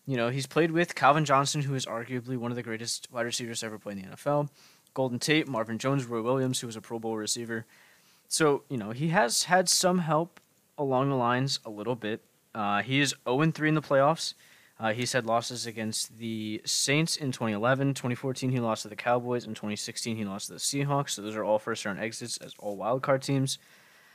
You 0.05 0.17
know 0.17 0.29
he's 0.29 0.47
played 0.47 0.71
with 0.71 0.95
Calvin 0.95 1.25
Johnson, 1.25 1.61
who 1.61 1.75
is 1.75 1.85
arguably 1.85 2.37
one 2.37 2.51
of 2.51 2.55
the 2.55 2.63
greatest 2.63 3.07
wide 3.11 3.25
receivers 3.25 3.63
ever 3.63 3.79
play 3.79 3.93
in 3.93 4.01
the 4.01 4.07
NFL. 4.15 4.49
Golden 4.93 5.19
Tate, 5.19 5.47
Marvin 5.47 5.77
Jones, 5.77 6.05
Roy 6.05 6.21
Williams, 6.21 6.59
who 6.59 6.67
was 6.67 6.75
a 6.75 6.81
Pro 6.81 6.99
Bowl 6.99 7.15
receiver. 7.15 7.65
So 8.31 8.63
you 8.69 8.77
know 8.77 8.91
he 8.91 9.09
has 9.09 9.43
had 9.43 9.67
some 9.67 9.99
help 9.99 10.39
along 10.77 11.09
the 11.09 11.17
lines 11.17 11.59
a 11.65 11.69
little 11.69 11.95
bit. 11.95 12.23
Uh, 12.55 12.81
he 12.81 13.01
is 13.01 13.13
0 13.27 13.51
3 13.51 13.67
in 13.67 13.75
the 13.75 13.81
playoffs. 13.81 14.35
Uh, 14.79 14.93
he's 14.93 15.11
had 15.11 15.25
losses 15.25 15.65
against 15.65 16.17
the 16.17 16.61
Saints 16.63 17.17
in 17.17 17.33
2011. 17.33 17.89
2014, 17.93 18.49
he 18.49 18.59
lost 18.61 18.83
to 18.83 18.87
the 18.87 18.95
Cowboys. 18.95 19.45
In 19.45 19.53
2016, 19.53 20.15
he 20.15 20.23
lost 20.23 20.47
to 20.47 20.53
the 20.53 20.59
Seahawks. 20.59 21.11
So 21.11 21.21
those 21.21 21.35
are 21.35 21.43
all 21.43 21.59
first 21.59 21.85
round 21.85 21.99
exits 21.99 22.37
as 22.37 22.55
all 22.57 22.77
wildcard 22.77 23.21
teams. 23.21 23.59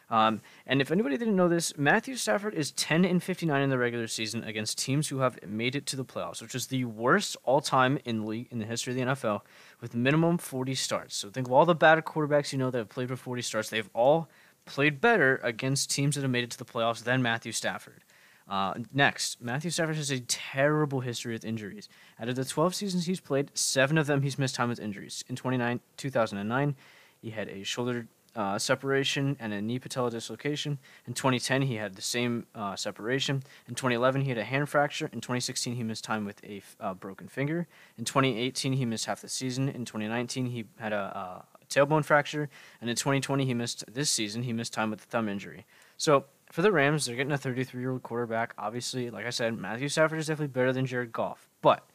Um, 0.08 0.40
and 0.66 0.80
if 0.80 0.90
anybody 0.90 1.16
didn't 1.16 1.36
know 1.36 1.48
this, 1.48 1.76
Matthew 1.76 2.14
Stafford 2.14 2.54
is 2.54 2.70
10 2.70 3.04
and 3.04 3.22
59 3.22 3.60
in 3.60 3.70
the 3.70 3.78
regular 3.78 4.06
season 4.06 4.44
against 4.44 4.78
teams 4.78 5.08
who 5.08 5.18
have 5.18 5.38
made 5.46 5.74
it 5.74 5.86
to 5.86 5.96
the 5.96 6.04
playoffs, 6.04 6.40
which 6.40 6.54
is 6.54 6.68
the 6.68 6.84
worst 6.84 7.36
all 7.44 7.60
time 7.60 7.98
in 8.04 8.20
the 8.20 8.26
league 8.26 8.48
in 8.50 8.58
the 8.58 8.66
history 8.66 8.92
of 8.92 8.96
the 8.96 9.14
NFL, 9.14 9.40
with 9.80 9.94
minimum 9.94 10.38
40 10.38 10.74
starts. 10.74 11.16
So 11.16 11.30
think 11.30 11.48
of 11.48 11.52
all 11.52 11.64
the 11.64 11.74
bad 11.74 12.02
quarterbacks 12.04 12.52
you 12.52 12.58
know 12.58 12.70
that 12.70 12.78
have 12.78 12.88
played 12.88 13.08
for 13.08 13.16
40 13.16 13.42
starts. 13.42 13.68
They've 13.68 13.90
all 13.94 14.28
played 14.64 15.00
better 15.00 15.40
against 15.42 15.90
teams 15.90 16.14
that 16.14 16.22
have 16.22 16.30
made 16.30 16.44
it 16.44 16.50
to 16.52 16.58
the 16.58 16.64
playoffs 16.64 17.02
than 17.02 17.22
Matthew 17.22 17.52
Stafford. 17.52 18.04
Uh, 18.48 18.74
next, 18.92 19.42
Matthew 19.42 19.70
Stafford 19.70 19.96
has 19.96 20.10
a 20.12 20.20
terrible 20.20 21.00
history 21.00 21.32
with 21.32 21.44
injuries. 21.44 21.88
Out 22.20 22.28
of 22.28 22.36
the 22.36 22.44
12 22.44 22.76
seasons 22.76 23.06
he's 23.06 23.20
played, 23.20 23.50
seven 23.54 23.98
of 23.98 24.06
them 24.06 24.22
he's 24.22 24.38
missed 24.38 24.54
time 24.54 24.68
with 24.68 24.78
injuries. 24.78 25.24
In 25.28 25.34
29, 25.34 25.80
2009, 25.96 26.76
he 27.20 27.30
had 27.30 27.48
a 27.48 27.64
shoulder 27.64 28.06
uh, 28.36 28.58
separation 28.58 29.36
and 29.40 29.52
a 29.52 29.60
knee 29.60 29.78
patella 29.78 30.10
dislocation. 30.10 30.78
In 31.06 31.14
2010, 31.14 31.62
he 31.62 31.76
had 31.76 31.94
the 31.94 32.02
same 32.02 32.46
uh, 32.54 32.76
separation. 32.76 33.42
In 33.66 33.74
2011, 33.74 34.20
he 34.22 34.28
had 34.28 34.38
a 34.38 34.44
hand 34.44 34.68
fracture. 34.68 35.06
In 35.12 35.20
2016, 35.20 35.74
he 35.74 35.82
missed 35.82 36.04
time 36.04 36.24
with 36.24 36.44
a 36.44 36.62
uh, 36.78 36.94
broken 36.94 37.28
finger. 37.28 37.66
In 37.96 38.04
2018, 38.04 38.74
he 38.74 38.84
missed 38.84 39.06
half 39.06 39.22
the 39.22 39.28
season. 39.28 39.68
In 39.68 39.84
2019, 39.84 40.46
he 40.46 40.66
had 40.78 40.92
a, 40.92 41.44
a 41.62 41.66
tailbone 41.68 42.04
fracture. 42.04 42.48
And 42.80 42.90
in 42.90 42.96
2020, 42.96 43.44
he 43.44 43.54
missed 43.54 43.84
this 43.92 44.10
season. 44.10 44.42
He 44.42 44.52
missed 44.52 44.72
time 44.72 44.90
with 44.90 45.00
a 45.00 45.06
thumb 45.06 45.28
injury. 45.28 45.64
So 45.96 46.26
for 46.52 46.62
the 46.62 46.70
Rams, 46.70 47.06
they're 47.06 47.16
getting 47.16 47.32
a 47.32 47.38
33 47.38 47.80
year 47.80 47.92
old 47.92 48.02
quarterback. 48.02 48.54
Obviously, 48.58 49.10
like 49.10 49.26
I 49.26 49.30
said, 49.30 49.58
Matthew 49.58 49.88
Stafford 49.88 50.18
is 50.18 50.26
definitely 50.26 50.52
better 50.52 50.72
than 50.72 50.86
Jared 50.86 51.12
Goff. 51.12 51.48
But 51.62 51.88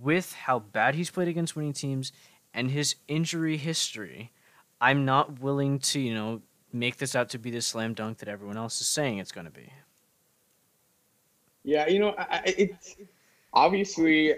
with 0.00 0.32
how 0.32 0.60
bad 0.60 0.94
he's 0.94 1.10
played 1.10 1.28
against 1.28 1.56
winning 1.56 1.72
teams 1.72 2.12
and 2.54 2.70
his 2.70 2.96
injury 3.08 3.56
history, 3.56 4.30
I'm 4.82 5.04
not 5.04 5.40
willing 5.40 5.78
to, 5.78 6.00
you 6.00 6.12
know, 6.12 6.42
make 6.72 6.96
this 6.96 7.14
out 7.14 7.28
to 7.30 7.38
be 7.38 7.52
the 7.52 7.62
slam 7.62 7.94
dunk 7.94 8.18
that 8.18 8.28
everyone 8.28 8.56
else 8.56 8.80
is 8.80 8.88
saying 8.88 9.18
it's 9.18 9.30
going 9.30 9.44
to 9.46 9.52
be. 9.52 9.72
Yeah, 11.62 11.86
you 11.86 12.00
know, 12.00 12.16
I, 12.18 12.42
it's 12.44 12.96
obviously, 13.54 14.34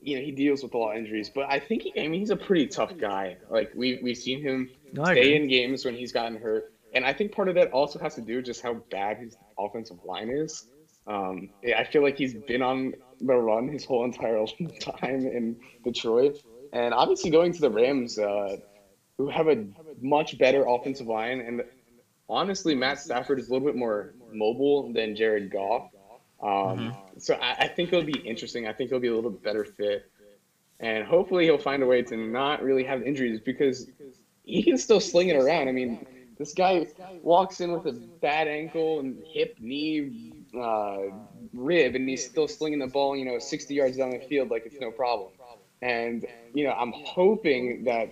you 0.00 0.16
know, 0.16 0.22
he 0.22 0.30
deals 0.30 0.62
with 0.62 0.72
a 0.74 0.78
lot 0.78 0.92
of 0.92 0.98
injuries, 0.98 1.28
but 1.34 1.50
I 1.50 1.58
think 1.58 1.82
he, 1.82 2.00
I 2.00 2.06
mean, 2.06 2.20
he's 2.20 2.30
a 2.30 2.36
pretty 2.36 2.68
tough 2.68 2.96
guy. 2.96 3.36
Like 3.50 3.72
we 3.74 3.98
we've 4.04 4.16
seen 4.16 4.40
him 4.40 4.70
No, 4.92 5.04
stay 5.04 5.34
in 5.34 5.48
games 5.48 5.84
when 5.84 5.96
he's 5.96 6.12
gotten 6.12 6.38
hurt, 6.38 6.72
and 6.94 7.04
I 7.04 7.12
think 7.12 7.32
part 7.32 7.48
of 7.48 7.56
that 7.56 7.72
also 7.72 7.98
has 7.98 8.14
to 8.14 8.20
do 8.20 8.36
with 8.36 8.44
just 8.44 8.62
how 8.62 8.74
bad 8.92 9.18
his 9.18 9.36
offensive 9.58 9.98
line 10.04 10.30
is. 10.30 10.66
Um, 11.08 11.48
I 11.76 11.82
feel 11.82 12.02
like 12.02 12.16
he's 12.16 12.34
been 12.34 12.62
on 12.62 12.94
the 13.20 13.34
run 13.34 13.66
his 13.66 13.84
whole 13.84 14.04
entire 14.04 14.46
time 14.80 15.26
in 15.26 15.56
Detroit, 15.82 16.38
and 16.72 16.94
obviously 16.94 17.30
going 17.30 17.52
to 17.52 17.60
the 17.60 17.70
Rams, 17.70 18.18
uh, 18.18 18.56
who 19.18 19.28
have 19.28 19.48
a 19.48 19.64
much 20.00 20.38
better 20.38 20.64
offensive 20.66 21.06
line, 21.06 21.40
and 21.40 21.62
honestly, 22.28 22.74
Matt 22.74 22.98
Stafford 23.00 23.38
is 23.38 23.48
a 23.48 23.52
little 23.52 23.66
bit 23.66 23.76
more 23.76 24.14
mobile 24.32 24.92
than 24.92 25.14
Jared 25.16 25.50
Goff. 25.50 25.84
Um, 26.42 26.94
So 27.18 27.34
I, 27.34 27.54
I 27.60 27.68
think 27.68 27.92
it'll 27.92 28.04
be 28.04 28.18
interesting. 28.18 28.66
I 28.66 28.72
think 28.72 28.90
he'll 28.90 29.00
be 29.00 29.08
a 29.08 29.14
little 29.14 29.30
bit 29.30 29.42
better 29.42 29.64
fit, 29.64 30.04
and 30.80 31.04
hopefully 31.04 31.44
he'll 31.44 31.58
find 31.58 31.82
a 31.82 31.86
way 31.86 32.02
to 32.02 32.16
not 32.16 32.62
really 32.62 32.84
have 32.84 33.02
injuries 33.02 33.40
because 33.40 33.86
he 34.44 34.62
can 34.62 34.76
still 34.78 35.00
sling 35.00 35.28
it 35.28 35.36
around. 35.36 35.68
I 35.68 35.72
mean, 35.72 35.98
this 36.38 36.52
guy 36.54 36.86
walks 37.22 37.60
in 37.60 37.72
with 37.72 37.86
a 37.86 37.92
bad 37.92 38.48
ankle 38.48 39.00
and 39.00 39.22
hip, 39.32 39.54
knee, 39.58 40.12
uh, 40.58 40.98
rib, 41.52 41.94
and 41.94 42.08
he's 42.08 42.24
still 42.24 42.48
slinging 42.48 42.78
the 42.78 42.86
ball, 42.86 43.16
you 43.16 43.24
know, 43.24 43.38
60 43.38 43.74
yards 43.74 43.96
down 43.96 44.10
the 44.10 44.18
field 44.20 44.50
like 44.50 44.64
it's 44.66 44.80
no 44.80 44.90
problem. 44.90 45.30
And 45.82 46.26
you 46.54 46.64
know, 46.64 46.72
I'm 46.72 46.92
hoping 46.92 47.84
that 47.84 48.10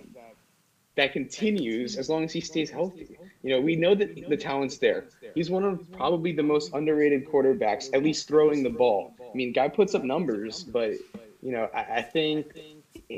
that 0.95 1.13
continues 1.13 1.95
as 1.95 2.09
long 2.09 2.23
as 2.23 2.33
he 2.33 2.41
stays 2.41 2.69
healthy. 2.69 3.17
You 3.43 3.51
know, 3.51 3.61
we 3.61 3.75
know 3.75 3.93
that 3.95 4.27
the 4.29 4.37
talent's 4.37 4.77
there. 4.77 5.05
He's 5.35 5.49
one 5.49 5.63
of 5.63 5.91
probably 5.91 6.31
the 6.31 6.43
most 6.43 6.73
underrated 6.73 7.25
quarterbacks, 7.25 7.89
at 7.93 8.03
least 8.03 8.27
throwing 8.27 8.63
the 8.63 8.69
ball. 8.69 9.13
I 9.21 9.35
mean, 9.35 9.53
guy 9.53 9.67
puts 9.69 9.93
up 9.93 10.03
numbers, 10.03 10.63
but 10.63 10.93
you 11.41 11.51
know, 11.51 11.69
I, 11.73 11.97
I 11.97 12.01
think, 12.01 12.47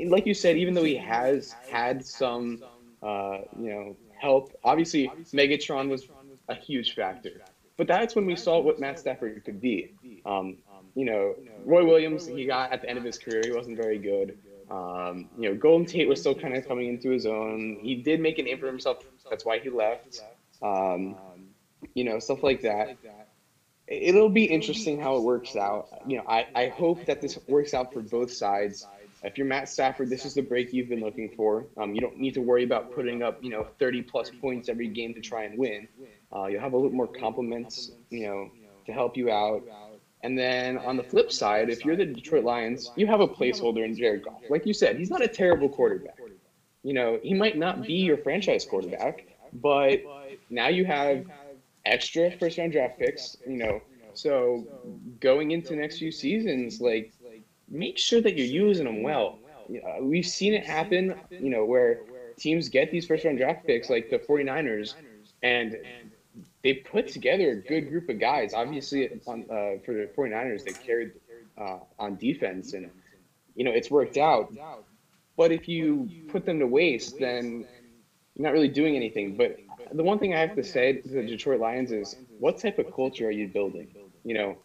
like 0.06 0.26
you 0.26 0.34
said, 0.34 0.56
even 0.56 0.74
though 0.74 0.84
he 0.84 0.96
has 0.96 1.52
had 1.70 2.04
some, 2.04 2.62
uh, 3.02 3.38
you 3.58 3.70
know, 3.70 3.96
help. 4.18 4.52
Obviously, 4.62 5.10
Megatron 5.32 5.88
was 5.88 6.06
a 6.48 6.54
huge 6.54 6.94
factor, 6.94 7.40
but 7.76 7.86
that's 7.86 8.14
when 8.14 8.26
we 8.26 8.36
saw 8.36 8.60
what 8.60 8.78
Matt 8.78 8.98
Stafford 8.98 9.42
could 9.44 9.60
be. 9.60 9.90
Um, 10.26 10.58
you 11.00 11.06
know, 11.06 11.36
Roy 11.64 11.86
Williams, 11.86 12.28
he 12.28 12.46
got 12.46 12.72
at 12.72 12.82
the 12.82 12.90
end 12.90 12.98
of 12.98 13.04
his 13.04 13.18
career, 13.18 13.42
he 13.46 13.52
wasn't 13.52 13.78
very 13.78 13.98
good. 13.98 14.38
Um, 14.70 15.30
you 15.38 15.48
know, 15.50 15.56
Golden 15.56 15.86
Tate 15.86 16.08
was 16.08 16.20
still 16.20 16.34
kind 16.34 16.54
of 16.56 16.68
coming 16.68 16.88
into 16.88 17.10
his 17.10 17.26
own. 17.26 17.78
He 17.82 17.96
did 17.96 18.20
make 18.20 18.38
an 18.38 18.46
name 18.46 18.58
for 18.58 18.66
himself. 18.66 18.98
That's 19.30 19.44
why 19.46 19.60
he 19.60 19.70
left. 19.70 20.22
Um, 20.62 21.16
you 21.94 22.04
know, 22.04 22.18
stuff 22.20 22.42
like 22.44 22.62
that. 22.62 22.96
it'll 23.88 24.30
be 24.30 24.44
interesting 24.44 25.00
how 25.00 25.16
it 25.16 25.22
works 25.22 25.56
out. 25.56 25.88
You 26.06 26.18
know, 26.18 26.24
I, 26.28 26.46
I 26.54 26.68
hope 26.68 27.06
that 27.06 27.20
this 27.20 27.38
works 27.48 27.74
out 27.74 27.92
for 27.92 28.02
both 28.02 28.32
sides. 28.32 28.86
If 29.22 29.38
you're 29.38 29.46
Matt 29.46 29.68
Stafford, 29.68 30.10
this 30.10 30.24
is 30.26 30.34
the 30.34 30.42
break 30.42 30.72
you've 30.72 30.88
been 30.88 31.00
looking 31.00 31.30
for. 31.36 31.66
Um, 31.76 31.94
you 31.94 32.00
don't 32.00 32.18
need 32.18 32.34
to 32.34 32.42
worry 32.42 32.64
about 32.64 32.92
putting 32.92 33.22
up, 33.22 33.42
you 33.42 33.50
know, 33.50 33.66
30 33.78 34.02
plus 34.02 34.30
points 34.30 34.68
every 34.68 34.88
game 34.88 35.14
to 35.14 35.20
try 35.20 35.44
and 35.44 35.58
win. 35.58 35.88
Uh, 36.34 36.46
you'll 36.46 36.60
have 36.60 36.74
a 36.74 36.76
little 36.76 36.96
more 36.96 37.08
compliments, 37.08 37.92
you 38.10 38.26
know, 38.26 38.52
to 38.86 38.92
help 38.92 39.16
you 39.16 39.30
out. 39.30 39.64
And 40.22 40.38
then 40.38 40.78
on 40.78 40.96
the 40.96 41.02
flip 41.02 41.32
side, 41.32 41.70
if 41.70 41.84
you're 41.84 41.96
the 41.96 42.04
Detroit 42.04 42.44
Lions, 42.44 42.90
you 42.96 43.06
have 43.06 43.20
a 43.20 43.28
placeholder 43.28 43.84
in 43.84 43.96
Jared 43.96 44.22
Goff. 44.22 44.42
Like 44.50 44.66
you 44.66 44.74
said, 44.74 44.96
he's 44.96 45.10
not 45.10 45.22
a 45.22 45.28
terrible 45.28 45.68
quarterback. 45.68 46.18
You 46.82 46.94
know, 46.94 47.18
he 47.22 47.34
might 47.34 47.56
not 47.56 47.86
be 47.86 47.94
your 47.94 48.18
franchise 48.18 48.64
quarterback, 48.64 49.26
but 49.52 50.00
now 50.50 50.68
you 50.68 50.84
have 50.84 51.24
extra 51.86 52.30
first 52.30 52.58
round 52.58 52.72
draft 52.72 52.98
picks, 52.98 53.36
you 53.46 53.56
know. 53.56 53.80
So 54.14 54.66
going 55.20 55.52
into 55.52 55.74
next 55.74 55.98
few 55.98 56.12
seasons, 56.12 56.80
like 56.80 57.12
make 57.68 57.98
sure 57.98 58.20
that 58.20 58.36
you're 58.36 58.46
using 58.46 58.84
them 58.84 59.02
well. 59.02 59.38
Uh, 59.70 60.02
we've 60.02 60.26
seen 60.26 60.52
it 60.52 60.66
happen, 60.66 61.14
you 61.38 61.50
know, 61.50 61.64
where 61.64 62.00
teams 62.38 62.68
get 62.68 62.90
these 62.90 63.06
first 63.06 63.24
round 63.24 63.38
draft 63.38 63.66
picks 63.66 63.88
like 63.88 64.10
the 64.10 64.18
49ers 64.18 64.94
and 65.42 65.76
they 66.62 66.74
put 66.74 67.08
together 67.08 67.50
a 67.50 67.56
good 67.56 67.88
group 67.88 68.08
of 68.08 68.18
guys. 68.18 68.52
Obviously, 68.52 69.08
on, 69.26 69.44
uh, 69.50 69.78
for 69.84 69.94
the 69.94 70.08
49ers, 70.16 70.64
they 70.64 70.74
carried 70.74 71.12
uh, 71.58 71.78
on 71.98 72.16
defense 72.16 72.72
and, 72.72 72.90
you 73.54 73.64
know, 73.64 73.70
it's 73.72 73.90
worked 73.90 74.16
out. 74.16 74.52
But 75.36 75.52
if 75.52 75.68
you 75.68 76.10
put 76.28 76.44
them 76.44 76.58
to 76.60 76.66
waste, 76.66 77.18
then 77.18 77.66
you're 78.34 78.44
not 78.44 78.52
really 78.52 78.68
doing 78.68 78.96
anything. 78.96 79.36
But 79.36 79.56
the 79.92 80.02
one 80.04 80.18
thing 80.18 80.34
I 80.34 80.40
have 80.40 80.54
to 80.54 80.62
say 80.64 80.94
to 80.94 81.08
the 81.08 81.22
Detroit 81.22 81.60
Lions 81.60 81.92
is 81.92 82.16
what 82.38 82.58
type 82.58 82.78
of 82.78 82.90
culture 82.94 83.26
are 83.26 83.32
you 83.32 83.48
building? 83.48 83.88
You 84.24 84.34
know, 84.34 84.58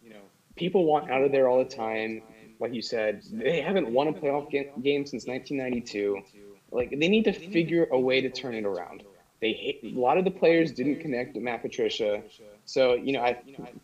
people 0.56 0.84
want 0.84 1.08
out 1.10 1.22
of 1.22 1.32
there 1.32 1.48
all 1.48 1.58
the 1.58 1.64
time. 1.64 2.22
Like 2.60 2.72
you 2.72 2.82
said, 2.82 3.22
they 3.30 3.60
haven't 3.60 3.88
won 3.88 4.08
a 4.08 4.12
playoff 4.12 4.48
game 4.80 5.04
since 5.06 5.26
1992. 5.26 6.22
Like 6.70 6.90
they 6.90 7.08
need 7.08 7.24
to 7.24 7.32
figure 7.32 7.86
a 7.90 7.98
way 7.98 8.20
to 8.20 8.30
turn 8.30 8.54
it 8.54 8.64
around. 8.64 9.02
They 9.40 9.52
hate, 9.52 9.80
a 9.84 9.98
lot 9.98 10.16
of 10.18 10.24
the 10.24 10.30
players 10.30 10.72
didn't 10.72 11.00
connect 11.00 11.34
with 11.34 11.42
Matt 11.42 11.62
Patricia, 11.62 12.22
so 12.64 12.94
you 12.94 13.12
know 13.12 13.20
I 13.20 13.36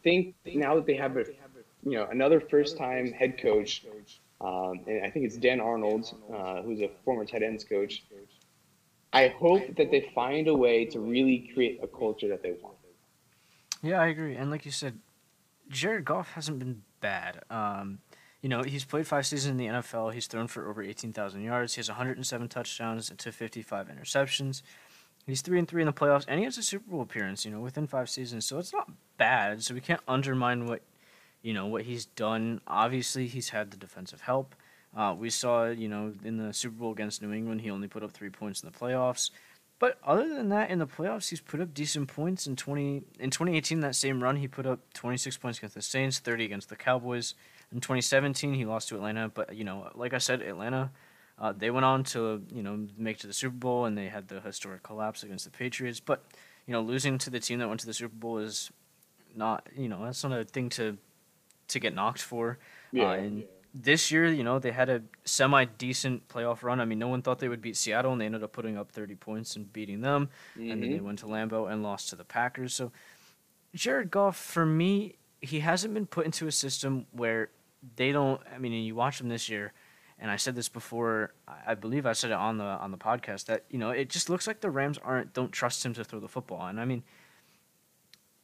think 0.03 0.35
now 0.47 0.75
that 0.77 0.87
they 0.87 0.95
have 0.95 1.17
a 1.17 1.25
you 1.85 1.93
know 1.93 2.07
another 2.11 2.41
first 2.41 2.79
time 2.79 3.13
head 3.13 3.39
coach, 3.41 3.85
um, 4.41 4.81
and 4.87 5.05
I 5.05 5.11
think 5.11 5.27
it's 5.27 5.37
Dan 5.37 5.61
Arnold, 5.61 6.15
uh, 6.33 6.63
who's 6.63 6.81
a 6.81 6.91
former 7.05 7.25
tight 7.25 7.43
ends 7.43 7.65
coach. 7.65 8.03
I 9.13 9.29
hope 9.29 9.77
that 9.77 9.91
they 9.91 10.11
find 10.15 10.49
a 10.49 10.55
way 10.55 10.87
to 10.87 11.01
really 11.01 11.51
create 11.53 11.81
a 11.83 11.87
culture 11.87 12.29
that 12.29 12.43
they 12.43 12.53
want. 12.63 12.77
Yeah, 13.83 14.01
I 14.01 14.07
agree. 14.07 14.37
And 14.37 14.51
like 14.51 14.65
you 14.65 14.71
said, 14.71 14.99
Jared 15.69 16.05
Goff 16.05 16.33
hasn't 16.33 16.61
been 16.61 16.83
bad. 17.01 17.43
Um, 17.51 17.99
you 18.41 18.49
know, 18.49 18.63
he's 18.63 18.85
played 18.85 19.07
five 19.07 19.27
seasons 19.27 19.51
in 19.51 19.57
the 19.57 19.67
NFL. 19.67 20.15
He's 20.15 20.27
thrown 20.27 20.47
for 20.47 20.69
over 20.69 20.83
18,000 20.83 21.43
yards. 21.43 21.75
He 21.75 21.81
has 21.81 21.89
107 21.89 22.49
touchdowns 22.49 23.13
to 23.17 23.33
55 23.33 23.89
interceptions. 23.89 24.63
He's 25.27 25.41
three 25.41 25.59
and 25.59 25.69
three 25.69 25.83
in 25.83 25.87
the 25.87 25.93
playoffs, 25.93 26.25
and 26.27 26.39
he 26.39 26.45
has 26.45 26.59
a 26.59 26.63
Super 26.63 26.91
Bowl 26.91 27.03
appearance. 27.03 27.45
You 27.45 27.53
know, 27.53 27.61
within 27.61 27.87
five 27.87 28.11
seasons, 28.11 28.45
so 28.45 28.59
it's 28.59 28.73
not 28.73 28.91
bad. 29.19 29.63
So 29.63 29.75
we 29.75 29.81
can't 29.81 30.01
undermine 30.09 30.67
what, 30.67 30.83
you 31.43 31.55
know, 31.55 31.67
what 31.67 31.83
he's 31.83 32.07
done. 32.07 32.61
Obviously, 32.67 33.29
he's 33.29 33.51
had 33.51 33.71
the 33.71 33.77
defensive 33.77 34.23
help. 34.23 34.55
Uh, 34.97 35.15
we 35.17 35.31
saw, 35.31 35.67
you 35.67 35.89
know, 35.89 36.13
in 36.25 36.37
the 36.37 36.53
Super 36.53 36.75
Bowl 36.75 36.93
against 36.93 37.23
New 37.23 37.33
England, 37.33 37.63
he 37.63 37.71
only 37.71 37.89
put 37.89 38.03
up 38.03 38.11
three 38.11 38.31
points 38.31 38.63
in 38.63 38.71
the 38.71 38.79
playoffs. 38.79 39.31
But 39.79 39.99
other 40.05 40.29
than 40.29 40.49
that, 40.51 40.71
in 40.71 40.79
the 40.79 40.87
playoffs, 40.87 41.31
he's 41.31 41.41
put 41.41 41.61
up 41.61 41.75
decent 41.75 42.09
points. 42.09 42.47
In 42.47 42.55
twenty 42.55 43.03
in 43.19 43.31
twenty 43.31 43.57
eighteen, 43.57 43.81
that 43.81 43.97
same 43.97 44.23
run, 44.23 44.37
he 44.37 44.47
put 44.47 44.67
up 44.67 44.81
twenty 44.93 45.17
six 45.17 45.37
points 45.37 45.59
against 45.59 45.75
the 45.75 45.83
Saints, 45.83 46.19
thirty 46.19 46.45
against 46.45 46.69
the 46.69 46.77
Cowboys. 46.77 47.35
In 47.73 47.81
twenty 47.81 48.03
seventeen, 48.03 48.55
he 48.55 48.65
lost 48.65 48.89
to 48.91 48.97
Atlanta. 48.97 49.29
But 49.29 49.57
you 49.57 49.65
know, 49.65 49.91
like 49.95 50.15
I 50.15 50.19
said, 50.19 50.43
Atlanta, 50.43 50.91
uh, 51.43 51.53
they 51.53 51.71
went 51.71 51.85
on 51.85 52.05
to 52.05 52.43
you 52.51 52.63
know 52.63 52.87
make 52.97 53.19
to 53.19 53.27
the 53.27 53.35
Super 53.35 53.57
Bowl, 53.57 53.85
and 53.85 53.99
they 53.99 54.09
had 54.09 54.29
the 54.29 54.41
historic 54.41 54.83
collapse 54.83 55.23
against 55.23 55.45
the 55.45 55.51
Patriots. 55.51 56.01
But 56.01 56.25
you 56.67 56.73
know, 56.73 56.81
losing 56.81 57.19
to 57.19 57.31
the 57.31 57.41
team 57.41 57.59
that 57.59 57.69
went 57.69 57.81
to 57.81 57.87
the 57.87 57.93
Super 57.93 58.15
Bowl 58.15 58.39
is 58.39 58.71
not 59.35 59.67
you 59.77 59.89
know 59.89 60.05
that's 60.05 60.23
not 60.25 60.33
a 60.33 60.45
thing 60.45 60.71
to 60.71 60.97
to 61.69 61.79
get 61.79 61.95
knocked 61.95 62.23
for. 62.23 62.59
Yeah. 62.93 63.11
Uh, 63.11 63.13
and, 63.13 63.39
yeah 63.41 63.45
this 63.75 64.11
year, 64.11 64.27
you 64.27 64.45
know, 64.45 64.59
they 64.59 64.71
had 64.71 64.91
a 64.91 65.03
semi 65.25 65.65
decent 65.65 66.29
playoff 66.29 66.63
run. 66.63 66.81
I 66.81 66.85
mean, 66.85 66.99
no 66.99 67.09
one 67.09 67.23
thought 67.23 67.39
they 67.39 67.49
would 67.49 67.63
beat 67.63 67.77
Seattle, 67.77 68.13
and 68.13 68.21
they 68.21 68.27
ended 68.27 68.43
up 68.43 68.53
putting 68.53 68.77
up 68.77 68.93
30 68.93 69.15
points 69.15 69.57
and 69.57 69.73
beating 69.73 70.03
them. 70.03 70.29
Mm-hmm. 70.59 70.71
And 70.71 70.83
then 70.83 70.91
they 70.91 70.97
mm-hmm. 70.97 71.07
went 71.07 71.19
to 71.21 71.27
Lambeau 71.27 71.71
and 71.71 71.83
lost 71.83 72.11
to 72.11 72.17
the 72.17 72.25
Packers. 72.25 72.75
So, 72.75 72.93
Jared 73.75 74.11
Goff, 74.11 74.37
for 74.37 74.67
me, 74.67 75.17
he 75.41 75.61
hasn't 75.61 75.95
been 75.95 76.07
put 76.07 76.27
into 76.27 76.47
a 76.47 76.53
system 76.53 77.07
where 77.13 77.49
they 77.97 78.13
don't. 78.13 78.41
I 78.55 78.59
mean, 78.59 78.73
you 78.73 78.95
watch 78.95 79.19
them 79.19 79.29
this 79.29 79.49
year, 79.49 79.73
and 80.23 80.31
I 80.31 80.37
said 80.37 80.55
this 80.55 80.71
before. 80.71 81.35
I 81.67 81.75
believe 81.75 82.07
I 82.07 82.15
said 82.15 82.31
it 82.31 82.35
on 82.35 82.57
the 82.57 82.65
on 82.65 82.91
the 82.91 82.99
podcast 82.99 83.45
that 83.47 83.65
you 83.69 83.79
know 83.79 83.91
it 83.91 84.09
just 84.09 84.31
looks 84.31 84.47
like 84.47 84.61
the 84.61 84.71
Rams 84.71 84.99
aren't 85.05 85.35
don't 85.35 85.53
trust 85.53 85.85
him 85.85 85.93
to 85.95 86.05
throw 86.05 86.21
the 86.21 86.29
football. 86.29 86.67
And 86.67 86.81
I 86.81 86.87
mean, 86.87 87.03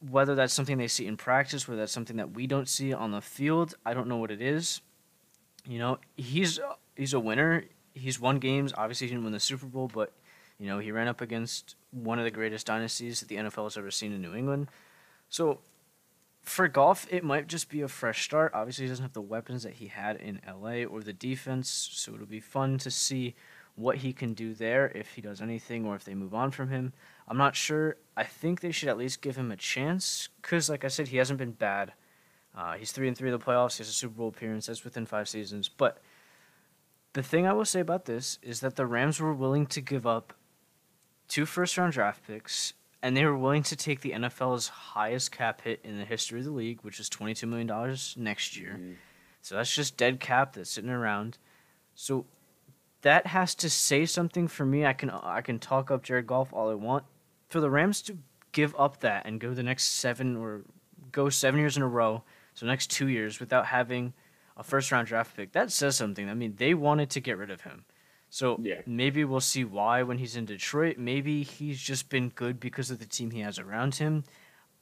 whether 0.07 0.35
that's 0.35 0.53
something 0.53 0.77
they 0.77 0.87
see 0.87 1.07
in 1.07 1.17
practice, 1.17 1.67
whether 1.67 1.81
that's 1.81 1.91
something 1.91 2.17
that 2.17 2.31
we 2.31 2.45
don't 2.45 2.69
see 2.69 2.93
on 2.93 3.09
the 3.09 3.21
field, 3.21 3.73
I 3.83 3.95
don't 3.95 4.07
know 4.07 4.17
what 4.17 4.29
it 4.29 4.41
is 4.41 4.81
you 5.69 5.79
know, 5.79 5.99
he's 6.15 6.59
he's 6.95 7.13
a 7.13 7.19
winner. 7.19 7.65
He's 7.93 8.19
won 8.19 8.39
games. 8.39 8.73
Obviously, 8.77 9.07
he 9.07 9.13
didn't 9.13 9.23
win 9.23 9.33
the 9.33 9.39
Super 9.39 9.65
Bowl, 9.65 9.89
but 9.93 10.11
you 10.57 10.67
know, 10.67 10.79
he 10.79 10.91
ran 10.91 11.07
up 11.07 11.21
against 11.21 11.75
one 11.91 12.19
of 12.19 12.25
the 12.25 12.31
greatest 12.31 12.67
dynasties 12.67 13.19
that 13.19 13.29
the 13.29 13.35
NFL 13.35 13.63
has 13.63 13.77
ever 13.77 13.91
seen 13.91 14.11
in 14.11 14.21
New 14.21 14.35
England. 14.35 14.67
So, 15.29 15.59
for 16.41 16.67
Goff, 16.67 17.07
it 17.11 17.23
might 17.23 17.47
just 17.47 17.69
be 17.69 17.81
a 17.81 17.87
fresh 17.87 18.23
start. 18.23 18.51
Obviously, 18.53 18.85
he 18.85 18.89
doesn't 18.89 19.03
have 19.03 19.13
the 19.13 19.21
weapons 19.21 19.63
that 19.63 19.73
he 19.73 19.87
had 19.87 20.17
in 20.17 20.41
LA 20.47 20.83
or 20.83 21.01
the 21.01 21.13
defense, 21.13 21.69
so 21.69 22.13
it'll 22.13 22.25
be 22.25 22.39
fun 22.39 22.77
to 22.79 22.91
see 22.91 23.35
what 23.75 23.97
he 23.97 24.11
can 24.11 24.33
do 24.33 24.53
there 24.53 24.91
if 24.95 25.13
he 25.13 25.21
does 25.21 25.41
anything 25.41 25.85
or 25.85 25.95
if 25.95 26.03
they 26.03 26.15
move 26.15 26.33
on 26.33 26.51
from 26.51 26.69
him. 26.69 26.93
I'm 27.27 27.37
not 27.37 27.55
sure. 27.55 27.97
I 28.17 28.23
think 28.23 28.59
they 28.59 28.71
should 28.71 28.89
at 28.89 28.97
least 28.97 29.21
give 29.21 29.35
him 29.35 29.51
a 29.51 29.55
chance 29.55 30.29
because, 30.41 30.69
like 30.69 30.83
I 30.83 30.89
said, 30.89 31.09
he 31.09 31.17
hasn't 31.17 31.39
been 31.39 31.51
bad 31.51 31.93
uh, 32.55 32.73
he's 32.73 32.91
three 32.91 33.07
and 33.07 33.17
three 33.17 33.29
in 33.29 33.37
the 33.37 33.43
playoffs. 33.43 33.77
He 33.77 33.81
has 33.81 33.89
a 33.89 33.93
Super 33.93 34.15
Bowl 34.15 34.27
appearance. 34.29 34.65
That's 34.65 34.83
within 34.83 35.05
five 35.05 35.29
seasons. 35.29 35.69
But 35.69 36.01
the 37.13 37.23
thing 37.23 37.45
I 37.45 37.53
will 37.53 37.65
say 37.65 37.79
about 37.79 38.05
this 38.05 38.39
is 38.41 38.59
that 38.61 38.75
the 38.75 38.85
Rams 38.85 39.19
were 39.19 39.33
willing 39.33 39.65
to 39.67 39.81
give 39.81 40.05
up 40.07 40.33
two 41.27 41.45
first 41.45 41.77
round 41.77 41.93
draft 41.93 42.25
picks, 42.25 42.73
and 43.01 43.15
they 43.15 43.25
were 43.25 43.37
willing 43.37 43.63
to 43.63 43.75
take 43.75 44.01
the 44.01 44.11
NFL's 44.11 44.67
highest 44.67 45.31
cap 45.31 45.61
hit 45.61 45.79
in 45.83 45.97
the 45.97 46.05
history 46.05 46.39
of 46.39 46.45
the 46.45 46.51
league, 46.51 46.79
which 46.81 46.99
is 46.99 47.09
$22 47.09 47.47
million 47.47 47.97
next 48.17 48.57
year. 48.57 48.77
Mm-hmm. 48.79 48.93
So 49.41 49.55
that's 49.55 49.73
just 49.73 49.97
dead 49.97 50.19
cap 50.19 50.53
that's 50.53 50.69
sitting 50.69 50.89
around. 50.89 51.37
So 51.95 52.25
that 53.01 53.27
has 53.27 53.55
to 53.55 53.69
say 53.69 54.05
something 54.05 54.47
for 54.47 54.65
me. 54.65 54.85
I 54.85 54.93
can 54.93 55.09
I 55.09 55.41
can 55.41 55.59
talk 55.59 55.89
up 55.89 56.03
Jared 56.03 56.27
Goff 56.27 56.51
all 56.53 56.69
I 56.69 56.75
want. 56.75 57.05
For 57.47 57.61
the 57.61 57.69
Rams 57.69 58.01
to 58.03 58.17
give 58.51 58.75
up 58.77 58.99
that 58.99 59.25
and 59.25 59.39
go 59.39 59.53
the 59.53 59.63
next 59.63 59.85
seven 59.85 60.35
or 60.35 60.61
go 61.11 61.29
seven 61.29 61.59
years 61.59 61.77
in 61.77 61.83
a 61.83 61.87
row 61.87 62.23
so 62.53 62.65
next 62.65 62.91
two 62.91 63.07
years 63.07 63.39
without 63.39 63.67
having 63.67 64.13
a 64.57 64.63
first 64.63 64.91
round 64.91 65.07
draft 65.07 65.35
pick, 65.35 65.53
that 65.53 65.71
says 65.71 65.95
something. 65.95 66.29
I 66.29 66.33
mean, 66.33 66.55
they 66.57 66.73
wanted 66.73 67.09
to 67.11 67.21
get 67.21 67.37
rid 67.37 67.49
of 67.51 67.61
him. 67.61 67.85
So 68.29 68.59
yeah. 68.61 68.81
maybe 68.85 69.23
we'll 69.25 69.39
see 69.39 69.63
why 69.63 70.03
when 70.03 70.17
he's 70.17 70.35
in 70.35 70.45
Detroit. 70.45 70.97
Maybe 70.97 71.43
he's 71.43 71.79
just 71.79 72.09
been 72.09 72.29
good 72.29 72.59
because 72.59 72.91
of 72.91 72.99
the 72.99 73.05
team 73.05 73.31
he 73.31 73.41
has 73.41 73.57
around 73.57 73.95
him. 73.95 74.23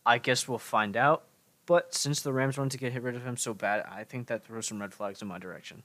I 0.06 0.18
guess 0.18 0.48
we'll 0.48 0.58
find 0.58 0.98
out. 0.98 1.24
But 1.66 1.94
since 1.94 2.22
the 2.22 2.32
Rams 2.32 2.58
wanted 2.58 2.72
to 2.72 2.78
get 2.78 3.02
rid 3.02 3.16
of 3.16 3.26
him 3.26 3.38
so 3.38 3.54
bad, 3.54 3.86
I 3.90 4.04
think 4.04 4.28
that 4.28 4.46
throws 4.46 4.68
some 4.68 4.80
red 4.80 4.94
flags 4.94 5.22
in 5.22 5.28
my 5.28 5.38
direction. 5.38 5.84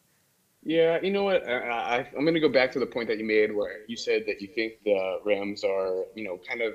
Yeah, 0.65 1.01
you 1.03 1.11
know 1.11 1.25
what? 1.25 1.45
I, 1.45 1.59
I, 1.59 1.97
I'm 2.17 2.23
going 2.23 2.35
to 2.35 2.41
go 2.41 2.49
back 2.49 2.71
to 2.73 2.79
the 2.79 2.87
point 2.87 3.09
that 3.09 3.19
you 3.19 3.25
made 3.25 3.53
where 3.53 3.81
you 3.89 3.97
said 3.97 4.25
that 4.27 4.41
you 4.41 4.47
think 4.47 4.75
the 4.85 5.19
Rams 5.25 5.65
are, 5.65 6.05
you 6.15 6.23
know, 6.23 6.39
kind 6.49 6.63
of 6.63 6.75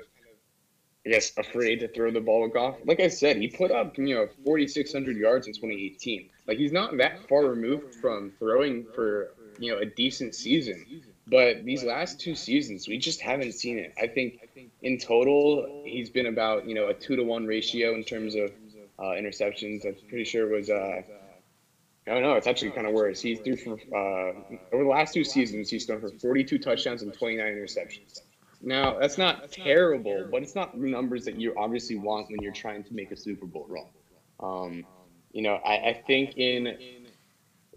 I 1.08 1.12
guess, 1.12 1.32
afraid 1.38 1.80
to 1.80 1.88
throw 1.88 2.10
the 2.10 2.20
ball 2.20 2.46
Goff. 2.48 2.76
Like 2.84 3.00
I 3.00 3.08
said, 3.08 3.38
he 3.38 3.48
put 3.48 3.70
up, 3.70 3.96
you 3.96 4.14
know, 4.14 4.28
4,600 4.44 5.16
yards 5.16 5.46
in 5.46 5.54
2018. 5.54 6.28
Like, 6.46 6.58
he's 6.58 6.72
not 6.72 6.96
that 6.98 7.26
far 7.28 7.46
removed 7.46 7.94
from 7.94 8.32
throwing 8.38 8.84
for, 8.94 9.30
you 9.58 9.72
know, 9.72 9.78
a 9.78 9.86
decent 9.86 10.34
season. 10.34 10.84
But 11.26 11.64
these 11.64 11.84
last 11.84 12.18
two 12.18 12.34
seasons, 12.34 12.88
we 12.88 12.98
just 12.98 13.20
haven't 13.20 13.52
seen 13.52 13.78
it. 13.78 13.92
I 14.00 14.06
think 14.06 14.38
in 14.82 14.98
total, 14.98 15.82
he's 15.84 16.08
been 16.08 16.26
about, 16.26 16.66
you 16.66 16.74
know, 16.74 16.88
a 16.88 16.94
two 16.94 17.16
to 17.16 17.22
one 17.22 17.46
ratio 17.46 17.94
in 17.94 18.04
terms 18.04 18.34
of 18.34 18.50
uh, 18.98 19.12
interceptions. 19.12 19.84
I'm 19.84 19.96
pretty 20.08 20.24
sure 20.24 20.50
it 20.50 20.56
was, 20.56 20.70
uh, 20.70 21.02
I 22.06 22.10
don't 22.14 22.22
know, 22.22 22.34
it's 22.34 22.46
actually 22.46 22.70
kind 22.70 22.86
of 22.86 22.94
worse. 22.94 23.20
He 23.20 23.34
threw 23.34 23.56
for, 23.56 23.74
uh, 23.94 24.32
over 24.72 24.84
the 24.84 24.88
last 24.88 25.12
two 25.12 25.24
seasons, 25.24 25.68
he's 25.68 25.84
thrown 25.84 26.00
for 26.00 26.10
42 26.10 26.58
touchdowns 26.58 27.02
and 27.02 27.12
29 27.12 27.46
interceptions. 27.46 28.20
Now, 28.62 28.98
that's 28.98 29.18
not 29.18 29.52
terrible, 29.52 30.26
but 30.30 30.42
it's 30.42 30.54
not 30.54 30.76
numbers 30.76 31.24
that 31.26 31.38
you 31.38 31.54
obviously 31.56 31.96
want 31.96 32.28
when 32.30 32.40
you're 32.42 32.52
trying 32.52 32.82
to 32.84 32.94
make 32.94 33.10
a 33.12 33.16
Super 33.16 33.46
Bowl 33.46 33.66
run. 33.68 33.84
Um, 34.40 34.84
you 35.32 35.42
know, 35.42 35.56
I, 35.56 35.90
I 35.90 35.92
think 36.06 36.36
in 36.36 36.76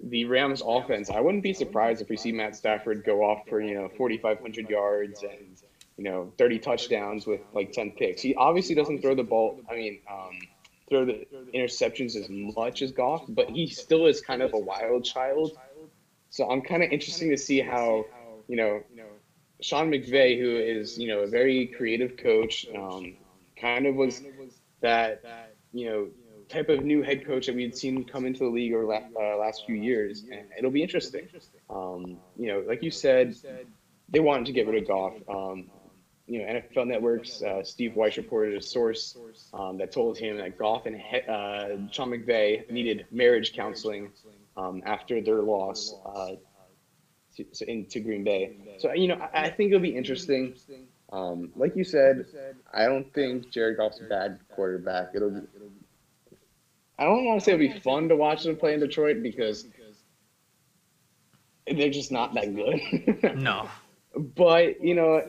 the 0.04 0.26
Rams 0.26 0.62
offense, 0.66 1.10
I 1.10 1.20
wouldn't 1.20 1.44
be 1.44 1.54
surprised 1.54 2.02
if 2.02 2.10
we 2.10 2.18
see 2.18 2.32
Matt 2.32 2.56
Stafford 2.56 3.04
go 3.04 3.22
off 3.24 3.48
for, 3.48 3.62
you 3.62 3.76
know, 3.76 3.90
4,500 3.98 4.70
yards 4.70 5.24
and, 5.24 5.58
you 5.98 6.04
know, 6.04 6.34
30 6.38 6.60
touchdowns 6.60 7.28
with 7.28 7.42
like 7.54 7.72
10 7.72 7.92
picks. 7.92 8.22
He 8.22 8.36
obviously 8.36 8.76
doesn't 8.76 9.02
throw 9.02 9.16
the 9.16 9.24
ball. 9.24 9.60
I 9.70 9.76
mean, 9.76 10.00
um, 10.10 10.40
throw 10.90 11.06
the 11.06 11.26
interceptions 11.54 12.16
as 12.16 12.28
much 12.30 12.82
as 12.82 12.92
Goff, 12.92 13.24
but 13.30 13.50
he 13.50 13.68
still 13.68 14.06
is 14.08 14.22
kind 14.22 14.42
of 14.42 14.54
a 14.54 14.60
wild 14.60 15.06
child. 15.06 15.52
So 16.30 16.50
I'm 16.50 16.62
kind 16.62 16.84
of 16.84 16.92
interesting 16.92 17.30
to 17.30 17.38
see 17.38 17.60
how, 17.62 18.06
you 18.48 18.56
know, 18.58 18.82
Sean 19.62 19.92
McVay, 19.92 20.40
who 20.40 20.58
is, 20.58 20.98
you 20.98 21.08
know, 21.08 21.20
a 21.20 21.28
very 21.28 21.68
creative 21.68 22.18
coach, 22.18 22.66
um, 22.76 23.16
kind 23.60 23.86
of 23.86 23.96
was 23.96 24.22
that, 24.82 25.22
you 25.72 25.90
know, 25.90 26.08
type 26.52 26.70
of 26.70 26.84
new 26.84 27.02
head 27.02 27.26
coach 27.26 27.48
that 27.48 27.56
we 27.56 27.64
had 27.64 27.76
seen 27.76 28.04
come 28.06 28.26
into 28.26 28.40
the 28.40 28.50
league 28.50 28.74
over 28.74 28.86
last, 28.86 29.06
uh, 29.20 29.38
last 29.38 29.66
few 29.66 29.76
years. 29.76 30.24
And 30.32 30.48
it'll 30.58 30.72
be 30.72 30.84
interesting. 30.84 31.28
Um, 31.70 32.18
you 32.38 32.48
know, 32.48 32.64
like 32.68 32.84
you 32.84 32.92
said, 32.92 33.36
they 34.10 34.20
wanted 34.20 34.46
to 34.48 34.52
get 34.52 34.68
rid 34.68 34.82
of 34.82 34.88
Goff. 34.88 35.14
Um, 35.30 35.70
you 36.28 36.40
know, 36.40 36.46
NFL 36.46 36.88
Network's 36.88 37.42
uh, 37.42 37.64
Steve 37.64 37.96
Weiss 37.96 38.16
reported 38.18 38.56
a 38.56 38.62
source 38.62 39.18
um, 39.54 39.78
that 39.80 39.92
told 39.92 40.18
him 40.18 40.38
that 40.38 40.58
Goff 40.58 40.86
and 40.86 40.96
uh, 41.28 41.92
Sean 41.92 42.10
McVay 42.12 42.70
needed 42.72 43.06
marriage 43.12 43.54
counseling 43.54 44.12
um, 44.56 44.82
after 44.86 45.22
their 45.22 45.42
loss 45.42 45.94
uh, 46.06 46.32
to, 47.36 47.70
into 47.70 48.00
Green 48.00 48.24
Bay. 48.24 48.56
So, 48.80 48.94
you 48.94 49.08
know, 49.10 49.16
I, 49.34 49.46
I 49.46 49.50
think 49.50 49.72
it'll 49.72 49.82
be 49.82 49.96
interesting. 49.96 50.56
Um, 51.12 51.52
like 51.56 51.76
you 51.76 51.84
said, 51.84 52.26
I 52.74 52.86
don't 52.86 53.14
think 53.14 53.50
Jared 53.52 53.78
Goff's 53.78 54.00
a 54.00 54.04
bad 54.06 54.40
quarterback. 54.56 55.10
It'll 55.14 55.32
be, 55.32 55.42
I 57.02 57.06
don't 57.06 57.26
want 57.26 57.40
to 57.40 57.44
say 57.44 57.54
it'll 57.54 57.68
be 57.68 57.80
fun 57.80 58.10
to 58.10 58.16
watch 58.16 58.44
them 58.44 58.56
play 58.56 58.76
in 58.76 58.80
Detroit 58.80 59.24
because 59.24 59.68
they're 61.66 61.90
just 61.90 62.12
not 62.12 62.36
that 62.36 62.54
good. 62.54 63.36
no. 63.38 63.68
But, 64.16 64.80
you 64.84 64.94
know, 64.94 65.24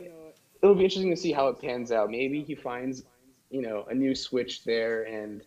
it'll 0.61 0.75
be 0.75 0.83
interesting 0.83 1.09
to 1.09 1.17
see 1.17 1.31
how 1.31 1.47
it 1.47 1.59
pans 1.59 1.91
out. 1.91 2.11
Maybe 2.11 2.43
he 2.43 2.53
finds, 2.53 3.01
you 3.49 3.63
know, 3.63 3.87
a 3.89 3.95
new 3.95 4.13
switch 4.13 4.63
there 4.63 5.01
and 5.05 5.41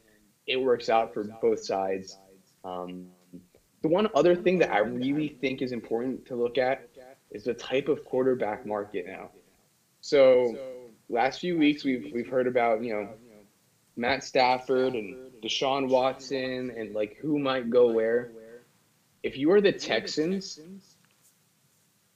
it 0.49 0.57
works 0.57 0.89
out 0.89 1.15
for 1.15 1.23
both 1.41 1.63
sides. 1.63 2.19
Um, 2.65 3.07
the 3.83 3.89
one 3.89 4.09
other 4.17 4.35
thing 4.35 4.59
that 4.59 4.73
I 4.73 4.79
really 4.79 5.29
think 5.41 5.63
is 5.63 5.71
important 5.71 6.27
to 6.27 6.35
look 6.35 6.59
at 6.59 6.89
is 7.31 7.45
the 7.45 7.55
type 7.55 7.87
of 7.87 8.05
quarterback 8.05 8.67
market 8.67 9.07
now. 9.07 9.31
So, 10.01 10.57
last 11.09 11.39
few 11.39 11.57
weeks 11.57 11.85
we've 11.85 12.11
we've 12.13 12.29
heard 12.29 12.49
about 12.49 12.83
you 12.83 12.93
know 12.93 13.09
Matt 13.97 14.23
Stafford 14.23 14.95
and 14.95 15.33
Deshaun 15.43 15.89
Watson 15.89 16.71
and 16.77 16.95
like 16.95 17.17
who 17.17 17.39
might 17.39 17.71
go 17.71 17.91
where. 17.91 18.31
If 19.23 19.37
you 19.37 19.51
are 19.53 19.61
the 19.61 19.73
Texans, 19.73 20.61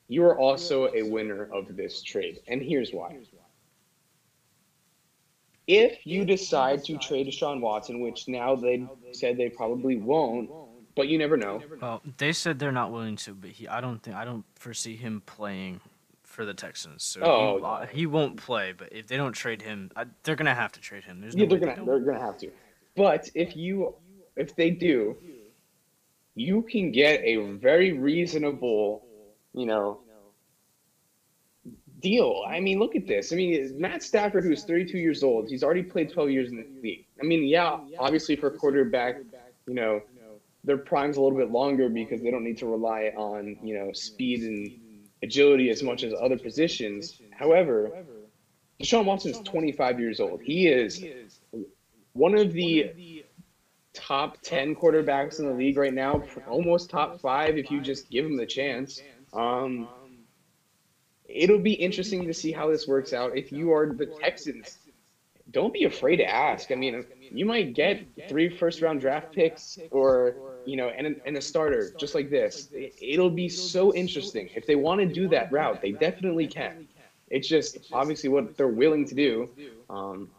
you 0.09 0.25
are 0.25 0.39
also 0.39 0.93
a 0.95 1.03
winner 1.03 1.49
of 1.53 1.77
this 1.77 2.03
trade. 2.03 2.41
And 2.47 2.63
here's 2.63 2.93
why. 2.93 3.19
If 5.67 6.07
you 6.07 6.25
decide 6.25 6.85
to 6.85 6.99
trade 6.99 7.29
Deshaun 7.29 7.61
Watson, 7.61 8.01
which 8.01 8.29
now 8.29 8.57
they 8.57 8.87
said 9.13 9.37
they 9.37 9.49
probably 9.49 9.97
won't, 9.97 10.51
but 10.97 11.09
you 11.09 11.17
never 11.17 11.37
know. 11.37 11.63
Well, 11.81 12.03
they 12.19 12.33
said 12.33 12.59
they're 12.59 12.73
not 12.73 12.91
willing 12.91 13.17
to, 13.17 13.35
but 13.35 13.51
he, 13.51 13.69
I 13.69 13.81
don't 13.81 14.03
think, 14.03 14.17
I 14.17 14.25
don't 14.25 14.45
foresee 14.57 14.97
him 14.97 15.23
playing 15.25 15.81
for 16.41 16.47
the 16.47 16.55
Texans. 16.55 17.03
So 17.05 17.21
Oh. 17.23 17.85
he, 17.93 17.99
he 17.99 18.07
won't 18.07 18.39
play. 18.39 18.73
But 18.73 18.89
if 18.93 19.07
they 19.09 19.19
don't 19.19 19.35
trade 19.35 19.61
him, 19.61 19.91
I, 19.95 20.07
they're 20.23 20.37
gonna 20.37 20.55
have 20.55 20.73
to 20.73 20.81
trade 20.81 21.05
him. 21.05 21.21
There's 21.21 21.37
no 21.37 21.43
Yeah, 21.43 21.51
they're 21.51 21.59
gonna 21.59 21.77
don't. 21.77 21.85
they're 21.85 22.01
gonna 22.01 22.19
have 22.19 22.39
to. 22.39 22.51
But 22.97 23.29
if 23.35 23.55
you 23.55 23.95
if 24.37 24.57
they 24.57 24.71
do, 24.71 25.19
you 26.35 26.63
can 26.63 26.93
get 26.93 27.21
a 27.25 27.37
very 27.57 27.93
reasonable, 27.93 29.05
you 29.53 29.67
know, 29.67 30.01
deal. 32.01 32.43
I 32.49 32.59
mean, 32.59 32.79
look 32.79 32.97
at 32.97 33.07
this. 33.07 33.35
I 33.35 33.37
mean, 33.37 33.79
Matt 33.79 34.03
Stafford, 34.03 34.45
who's 34.45 34.65
32 34.65 34.97
years 34.97 35.23
old, 35.23 35.51
he's 35.51 35.63
already 35.63 35.83
played 35.83 36.11
12 36.11 36.31
years 36.31 36.49
in 36.51 36.57
the 36.57 36.67
league. 36.83 37.05
I 37.21 37.25
mean, 37.27 37.45
yeah, 37.45 37.81
obviously 37.99 38.35
for 38.35 38.47
a 38.47 38.57
quarterback, 38.57 39.17
you 39.67 39.75
know, 39.75 40.01
their 40.65 40.79
prime's 40.79 41.19
a 41.19 41.21
little 41.21 41.37
bit 41.37 41.51
longer 41.51 41.91
because 41.91 42.23
they 42.23 42.31
don't 42.31 42.45
need 42.45 42.57
to 42.59 42.67
rely 42.67 43.13
on, 43.15 43.59
you 43.63 43.75
know, 43.79 43.93
speed 43.93 44.41
and 44.43 44.71
agility 45.23 45.71
as 45.71 45.83
much 45.83 46.03
as 46.03 46.13
other 46.19 46.39
positions. 46.39 47.21
However, 47.31 47.91
Deshaun 48.81 49.05
Watson 49.05 49.33
is 49.33 49.39
25 49.41 50.01
years 50.01 50.21
old. 50.21 50.41
He 50.43 50.69
is 50.69 51.05
one 52.13 52.37
of 52.37 52.53
the 52.53 53.25
top 53.93 54.39
10 54.43 54.75
quarterbacks 54.75 55.39
in 55.39 55.47
the 55.47 55.53
league 55.53 55.77
right 55.77 55.93
now, 55.93 56.23
almost 56.49 56.91
top 56.91 57.21
five 57.21 57.59
if 57.59 57.71
you 57.71 57.81
just 57.81 58.11
give 58.11 58.25
him 58.25 58.37
the 58.37 58.47
chance. 58.47 59.03
Um, 59.33 59.89
it'll 61.25 61.59
be 61.59 61.73
interesting 61.73 62.27
to 62.27 62.35
see 62.35 62.53
how 62.53 62.71
this 62.71 62.89
works 62.89 63.13
out. 63.13 63.37
If 63.37 63.53
you 63.53 63.73
are 63.73 63.93
the 63.93 64.07
Texans, 64.07 64.79
don't 65.53 65.73
be 65.73 65.85
afraid 65.85 66.17
to 66.17 66.25
ask. 66.29 66.71
I 66.71 66.75
mean, 66.75 67.05
you 67.33 67.45
might 67.45 67.75
get 67.75 68.01
three 68.29 68.49
first 68.49 68.83
round 68.83 69.01
draft 69.01 69.33
picks 69.33 69.79
or, 69.91 70.37
you 70.67 70.77
know, 70.77 70.89
and, 70.89 71.21
and 71.27 71.37
a 71.37 71.41
starter 71.41 71.93
just 71.99 72.15
like 72.15 72.31
this. 72.31 72.69
It- 72.73 72.95
It'll 73.01 73.31
be 73.31 73.49
so 73.49 73.93
interesting. 73.95 74.49
If 74.55 74.67
they 74.67 74.77
want 74.77 75.01
to 75.01 75.07
do 75.07 75.29
that 75.29 75.51
route, 75.53 75.81
they 75.83 75.93
definitely 75.93 76.47
can. 76.47 76.87
It's 77.29 77.49
just 77.49 77.79
obviously 77.93 78.29
what 78.29 78.57
they're 78.57 78.69
willing 78.69 79.07
to 79.07 79.15
do. 79.15 79.49
Um, 79.89 80.31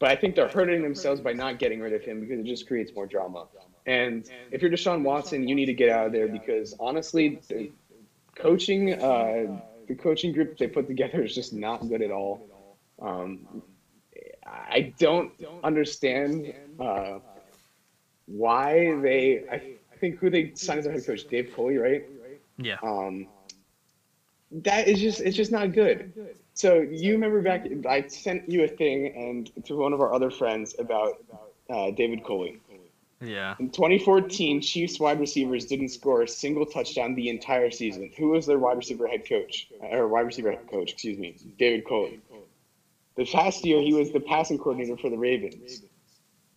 but 0.00 0.10
I 0.10 0.16
think 0.16 0.36
they're 0.36 0.48
hurting 0.48 0.82
themselves 0.82 1.20
by 1.20 1.32
not 1.32 1.58
getting 1.58 1.80
rid 1.80 1.92
of 1.92 2.02
him 2.02 2.20
because 2.20 2.38
it 2.38 2.44
just 2.46 2.66
creates 2.68 2.92
more 2.94 3.06
drama. 3.06 3.46
And 3.86 4.28
if 4.52 4.60
you're 4.62 4.70
Deshaun 4.70 5.02
Watson, 5.02 5.48
you 5.48 5.54
need 5.54 5.66
to 5.66 5.72
get 5.74 5.88
out 5.88 6.06
of 6.06 6.12
there 6.12 6.28
because 6.28 6.74
honestly, 6.78 7.40
the 7.48 7.72
coaching, 8.36 8.94
uh, 9.02 9.60
the 9.88 9.94
coaching 9.94 10.32
group 10.32 10.58
they 10.58 10.66
put 10.68 10.86
together 10.86 11.22
is 11.22 11.34
just 11.34 11.52
not 11.52 11.88
good 11.88 12.02
at 12.02 12.10
all. 12.12 12.46
Um, 13.00 13.62
I 14.48 14.92
don't 14.98 15.32
understand 15.64 16.52
uh, 16.78 17.18
why 18.26 18.98
they. 19.00 19.44
I 19.50 19.60
think 19.98 20.18
who 20.18 20.30
they 20.30 20.52
signed 20.54 20.78
as 20.78 20.84
their 20.84 20.94
head 20.94 21.06
coach, 21.06 21.26
Dave 21.28 21.52
Culley, 21.54 21.76
right? 21.76 22.04
Yeah. 22.58 22.76
Um, 22.82 23.26
that 24.50 24.88
is 24.88 25.00
just 25.00 25.20
it's 25.20 25.36
just 25.36 25.52
not 25.52 25.72
good. 25.72 26.12
So 26.54 26.80
you 26.80 27.12
remember 27.12 27.42
back? 27.42 27.66
I 27.88 28.06
sent 28.08 28.48
you 28.48 28.64
a 28.64 28.68
thing 28.68 29.14
and 29.16 29.64
to 29.66 29.76
one 29.76 29.92
of 29.92 30.00
our 30.00 30.12
other 30.12 30.30
friends 30.30 30.74
about 30.78 31.24
uh, 31.70 31.90
David 31.92 32.24
Culley. 32.24 32.60
Yeah. 33.20 33.56
In 33.58 33.70
2014, 33.70 34.60
Chiefs 34.60 35.00
wide 35.00 35.18
receivers 35.18 35.66
didn't 35.66 35.88
score 35.88 36.22
a 36.22 36.28
single 36.28 36.64
touchdown 36.64 37.14
the 37.14 37.28
entire 37.28 37.70
season. 37.70 38.12
Who 38.16 38.28
was 38.28 38.46
their 38.46 38.58
wide 38.58 38.76
receiver 38.76 39.08
head 39.08 39.28
coach? 39.28 39.68
Or 39.80 40.06
wide 40.06 40.26
receiver 40.26 40.52
head 40.52 40.70
coach, 40.70 40.92
excuse 40.92 41.18
me, 41.18 41.36
David 41.58 41.86
Culley. 41.86 42.20
The 43.18 43.26
past 43.26 43.64
year, 43.64 43.82
he 43.82 43.92
was 43.92 44.12
the 44.12 44.20
passing 44.20 44.58
coordinator 44.58 44.96
for 44.96 45.10
the 45.10 45.18
Ravens. 45.18 45.82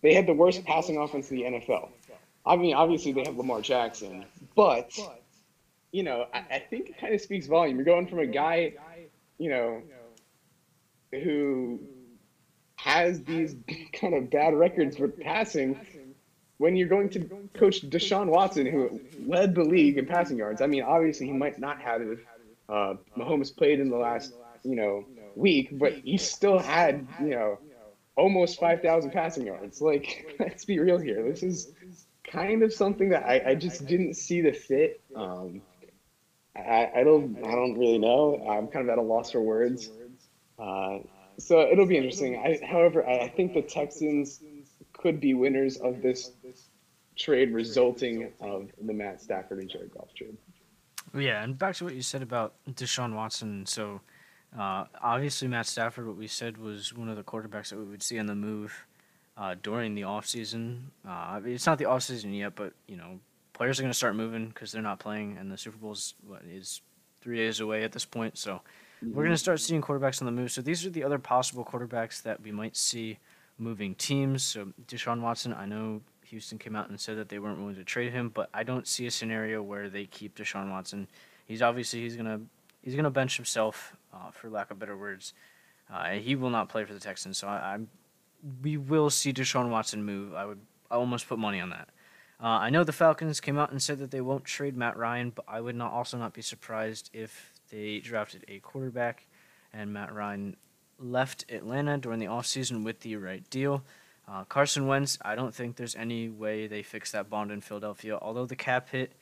They 0.00 0.14
had 0.14 0.28
the 0.28 0.32
worst 0.32 0.64
passing 0.64 0.96
offense 0.96 1.28
in 1.32 1.38
the 1.38 1.42
NFL. 1.42 1.88
I 2.46 2.54
mean, 2.54 2.74
obviously 2.74 3.10
they 3.10 3.24
have 3.26 3.36
Lamar 3.36 3.60
Jackson, 3.60 4.24
but 4.54 4.96
you 5.90 6.04
know, 6.04 6.26
I, 6.32 6.38
I 6.38 6.58
think 6.60 6.90
it 6.90 6.98
kind 6.98 7.14
of 7.14 7.20
speaks 7.20 7.48
volume. 7.48 7.76
You're 7.76 7.84
going 7.84 8.06
from 8.06 8.20
a 8.20 8.26
guy, 8.26 8.74
you 9.38 9.50
know, 9.50 9.82
who 11.10 11.80
has 12.76 13.24
these 13.24 13.56
kind 13.92 14.14
of 14.14 14.30
bad 14.30 14.54
records 14.54 14.96
for 14.96 15.08
passing 15.08 15.76
when 16.58 16.76
you're 16.76 16.88
going 16.88 17.08
to 17.10 17.28
coach 17.54 17.82
Deshaun 17.90 18.28
Watson, 18.28 18.66
who 18.66 19.00
led 19.26 19.56
the 19.56 19.64
league 19.64 19.98
in 19.98 20.06
passing 20.06 20.36
yards. 20.36 20.60
I 20.62 20.68
mean, 20.68 20.84
obviously 20.84 21.26
he 21.26 21.32
might 21.32 21.58
not 21.58 21.80
have 21.80 22.02
if 22.02 22.20
uh, 22.68 22.94
Mahomes 23.18 23.54
played 23.54 23.80
in 23.80 23.90
the 23.90 23.96
last, 23.96 24.32
you 24.62 24.76
know, 24.76 25.04
week, 25.36 25.68
but 25.72 25.92
he 25.94 26.16
still 26.16 26.58
had, 26.58 27.06
you 27.20 27.30
know, 27.30 27.58
almost 28.16 28.60
5,000 28.60 29.10
passing 29.10 29.46
yards. 29.46 29.80
Like, 29.80 30.36
let's 30.40 30.64
be 30.64 30.78
real 30.78 30.98
here. 30.98 31.22
This 31.22 31.42
is 31.42 31.72
kind 32.24 32.62
of 32.62 32.72
something 32.72 33.08
that 33.10 33.24
I, 33.24 33.50
I 33.50 33.54
just 33.54 33.86
didn't 33.86 34.14
see 34.14 34.40
the 34.40 34.52
fit. 34.52 35.00
Um, 35.14 35.62
I, 36.54 36.90
I 36.96 37.04
don't 37.04 37.38
I 37.38 37.50
don't 37.50 37.78
really 37.78 37.98
know. 37.98 38.46
I'm 38.48 38.68
kind 38.68 38.86
of 38.86 38.92
at 38.92 38.98
a 38.98 39.02
loss 39.02 39.30
for 39.30 39.40
words. 39.40 39.90
Uh, 40.58 40.98
so 41.38 41.60
it'll 41.60 41.86
be 41.86 41.96
interesting. 41.96 42.36
I, 42.36 42.60
however, 42.64 43.06
I, 43.06 43.20
I 43.20 43.28
think 43.28 43.54
the 43.54 43.62
Texans 43.62 44.42
could 44.92 45.18
be 45.18 45.34
winners 45.34 45.78
of 45.78 46.02
this 46.02 46.32
trade, 47.16 47.52
resulting 47.52 48.32
of 48.40 48.70
the 48.80 48.92
Matt 48.92 49.20
Stafford 49.20 49.58
and 49.60 49.70
Jared 49.70 49.92
Goff 49.94 50.14
trade. 50.14 50.36
Yeah, 51.14 51.42
and 51.42 51.58
back 51.58 51.74
to 51.76 51.84
what 51.84 51.94
you 51.94 52.02
said 52.02 52.22
about 52.22 52.54
Deshaun 52.70 53.14
Watson. 53.14 53.66
So, 53.66 54.00
uh, 54.58 54.84
obviously, 55.00 55.48
Matt 55.48 55.66
Stafford, 55.66 56.06
what 56.06 56.16
we 56.16 56.26
said 56.26 56.58
was 56.58 56.94
one 56.94 57.08
of 57.08 57.16
the 57.16 57.22
quarterbacks 57.22 57.70
that 57.70 57.78
we 57.78 57.84
would 57.84 58.02
see 58.02 58.18
on 58.18 58.26
the 58.26 58.34
move 58.34 58.86
uh, 59.36 59.54
during 59.62 59.94
the 59.94 60.02
offseason. 60.02 60.80
Uh, 61.06 61.10
I 61.10 61.40
mean, 61.40 61.54
it's 61.54 61.66
not 61.66 61.78
the 61.78 61.84
offseason 61.84 62.36
yet, 62.36 62.54
but, 62.54 62.72
you 62.86 62.96
know, 62.96 63.18
players 63.52 63.78
are 63.78 63.82
going 63.82 63.92
to 63.92 63.96
start 63.96 64.14
moving 64.14 64.48
because 64.48 64.72
they're 64.72 64.82
not 64.82 64.98
playing, 64.98 65.36
and 65.38 65.50
the 65.50 65.56
Super 65.56 65.78
what, 65.78 66.42
is 66.50 66.82
three 67.20 67.38
days 67.38 67.60
away 67.60 67.82
at 67.84 67.92
this 67.92 68.04
point. 68.04 68.36
So, 68.36 68.60
we're 69.02 69.24
going 69.24 69.34
to 69.34 69.38
start 69.38 69.58
seeing 69.58 69.82
quarterbacks 69.82 70.22
on 70.22 70.26
the 70.26 70.32
move. 70.32 70.52
So, 70.52 70.60
these 70.62 70.86
are 70.86 70.90
the 70.90 71.02
other 71.02 71.18
possible 71.18 71.64
quarterbacks 71.64 72.22
that 72.22 72.42
we 72.42 72.52
might 72.52 72.76
see 72.76 73.18
moving 73.58 73.94
teams. 73.94 74.44
So, 74.44 74.68
Deshaun 74.86 75.22
Watson, 75.22 75.54
I 75.54 75.66
know 75.66 76.02
Houston 76.32 76.58
came 76.58 76.74
out 76.74 76.88
and 76.88 76.98
said 76.98 77.18
that 77.18 77.28
they 77.28 77.38
weren't 77.38 77.58
willing 77.58 77.74
to 77.76 77.84
trade 77.84 78.12
him, 78.12 78.30
but 78.30 78.48
I 78.54 78.62
don't 78.62 78.86
see 78.86 79.06
a 79.06 79.10
scenario 79.10 79.62
where 79.62 79.90
they 79.90 80.06
keep 80.06 80.36
Deshaun 80.36 80.70
Watson. 80.70 81.08
He's 81.46 81.60
obviously 81.60 82.00
he's 82.00 82.16
gonna 82.16 82.40
he's 82.82 82.94
gonna 82.94 83.10
bench 83.10 83.36
himself, 83.36 83.96
uh, 84.12 84.30
for 84.30 84.50
lack 84.50 84.70
of 84.70 84.78
better 84.78 84.96
words. 84.96 85.32
Uh, 85.92 86.10
he 86.10 86.34
will 86.34 86.50
not 86.50 86.68
play 86.68 86.84
for 86.84 86.94
the 86.94 87.00
Texans, 87.00 87.38
so 87.38 87.48
I, 87.48 87.74
I'm 87.74 87.88
we 88.62 88.76
will 88.76 89.10
see 89.10 89.32
Deshaun 89.32 89.70
Watson 89.70 90.04
move. 90.04 90.34
I 90.34 90.44
would 90.44 90.60
I 90.90 90.96
almost 90.96 91.28
put 91.28 91.38
money 91.38 91.60
on 91.60 91.70
that. 91.70 91.88
Uh, 92.42 92.58
I 92.58 92.70
know 92.70 92.82
the 92.82 92.92
Falcons 92.92 93.40
came 93.40 93.56
out 93.56 93.70
and 93.70 93.80
said 93.80 93.98
that 94.00 94.10
they 94.10 94.20
won't 94.20 94.44
trade 94.44 94.76
Matt 94.76 94.96
Ryan, 94.96 95.30
but 95.30 95.44
I 95.46 95.60
would 95.60 95.76
not 95.76 95.92
also 95.92 96.18
not 96.18 96.34
be 96.34 96.42
surprised 96.42 97.08
if 97.12 97.52
they 97.70 98.00
drafted 98.00 98.44
a 98.48 98.58
quarterback 98.58 99.26
and 99.72 99.92
Matt 99.92 100.12
Ryan 100.12 100.56
left 100.98 101.50
Atlanta 101.50 101.98
during 101.98 102.18
the 102.18 102.26
offseason 102.26 102.84
with 102.84 103.00
the 103.00 103.16
right 103.16 103.48
deal. 103.48 103.84
Uh, 104.28 104.44
Carson 104.44 104.86
Wentz, 104.86 105.18
I 105.22 105.34
don't 105.34 105.54
think 105.54 105.76
there's 105.76 105.94
any 105.94 106.28
way 106.28 106.66
they 106.66 106.82
fix 106.82 107.12
that 107.12 107.30
bond 107.30 107.50
in 107.50 107.60
Philadelphia. 107.60 108.18
Although 108.20 108.46
the 108.46 108.56
cap 108.56 108.90
hit 108.90 109.12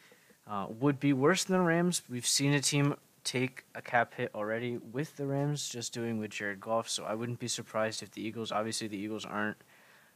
uh, 0.46 0.66
would 0.68 0.98
be 0.98 1.12
worse 1.12 1.44
than 1.44 1.58
the 1.58 1.64
Rams, 1.64 2.02
we've 2.08 2.26
seen 2.26 2.52
a 2.52 2.60
team 2.60 2.96
take 3.24 3.64
a 3.74 3.82
cap 3.82 4.14
hit 4.14 4.30
already 4.34 4.78
with 4.78 5.16
the 5.16 5.26
Rams, 5.26 5.68
just 5.68 5.92
doing 5.92 6.18
with 6.18 6.30
Jared 6.30 6.60
Goff. 6.60 6.88
So 6.88 7.04
I 7.04 7.14
wouldn't 7.14 7.38
be 7.38 7.48
surprised 7.48 8.02
if 8.02 8.10
the 8.10 8.22
Eagles, 8.22 8.52
obviously, 8.52 8.88
the 8.88 8.98
Eagles 8.98 9.24
aren't 9.24 9.58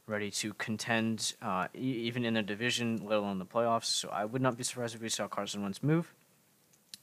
ready 0.07 0.29
to 0.29 0.53
contend 0.53 1.33
uh, 1.41 1.67
e- 1.75 1.79
even 1.79 2.25
in 2.25 2.35
the 2.35 2.41
division, 2.41 3.01
let 3.03 3.17
alone 3.17 3.39
the 3.39 3.45
playoffs. 3.45 3.85
So 3.85 4.09
I 4.09 4.25
would 4.25 4.41
not 4.41 4.57
be 4.57 4.63
surprised 4.63 4.95
if 4.95 5.01
we 5.01 5.09
saw 5.09 5.27
Carson 5.27 5.61
Wentz 5.61 5.81
move. 5.81 6.13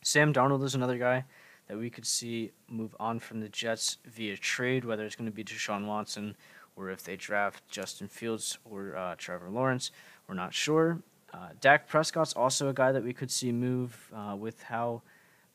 Sam 0.02 0.32
Darnold 0.32 0.64
is 0.64 0.74
another 0.74 0.98
guy 0.98 1.24
that 1.68 1.78
we 1.78 1.90
could 1.90 2.06
see 2.06 2.50
move 2.68 2.94
on 2.98 3.18
from 3.18 3.40
the 3.40 3.48
Jets 3.48 3.98
via 4.04 4.36
trade, 4.36 4.84
whether 4.84 5.04
it's 5.04 5.16
going 5.16 5.30
to 5.30 5.34
be 5.34 5.44
Deshaun 5.44 5.86
Watson 5.86 6.36
or 6.76 6.90
if 6.90 7.04
they 7.04 7.16
draft 7.16 7.68
Justin 7.68 8.08
Fields 8.08 8.58
or 8.64 8.96
uh, 8.96 9.14
Trevor 9.16 9.50
Lawrence. 9.50 9.90
We're 10.26 10.34
not 10.34 10.54
sure. 10.54 11.02
Uh, 11.32 11.48
Dak 11.60 11.88
Prescott's 11.88 12.34
also 12.34 12.68
a 12.68 12.74
guy 12.74 12.92
that 12.92 13.02
we 13.02 13.12
could 13.12 13.30
see 13.30 13.52
move 13.52 14.12
uh, 14.14 14.36
with 14.36 14.62
how 14.64 15.02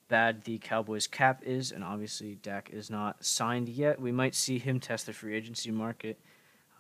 bad 0.08 0.44
the 0.44 0.58
Cowboys 0.60 1.08
cap 1.08 1.44
is, 1.46 1.72
and 1.72 1.84
obviously 1.84 2.36
Dak 2.36 2.70
is 2.72 2.90
not 2.90 3.24
signed 3.24 3.70
yet. 3.70 4.00
We 4.00 4.12
might 4.12 4.36
see 4.36 4.60
him 4.60 4.80
test 4.80 5.06
the 5.06 5.14
free 5.14 5.36
agency 5.36 5.72
market 5.72 6.20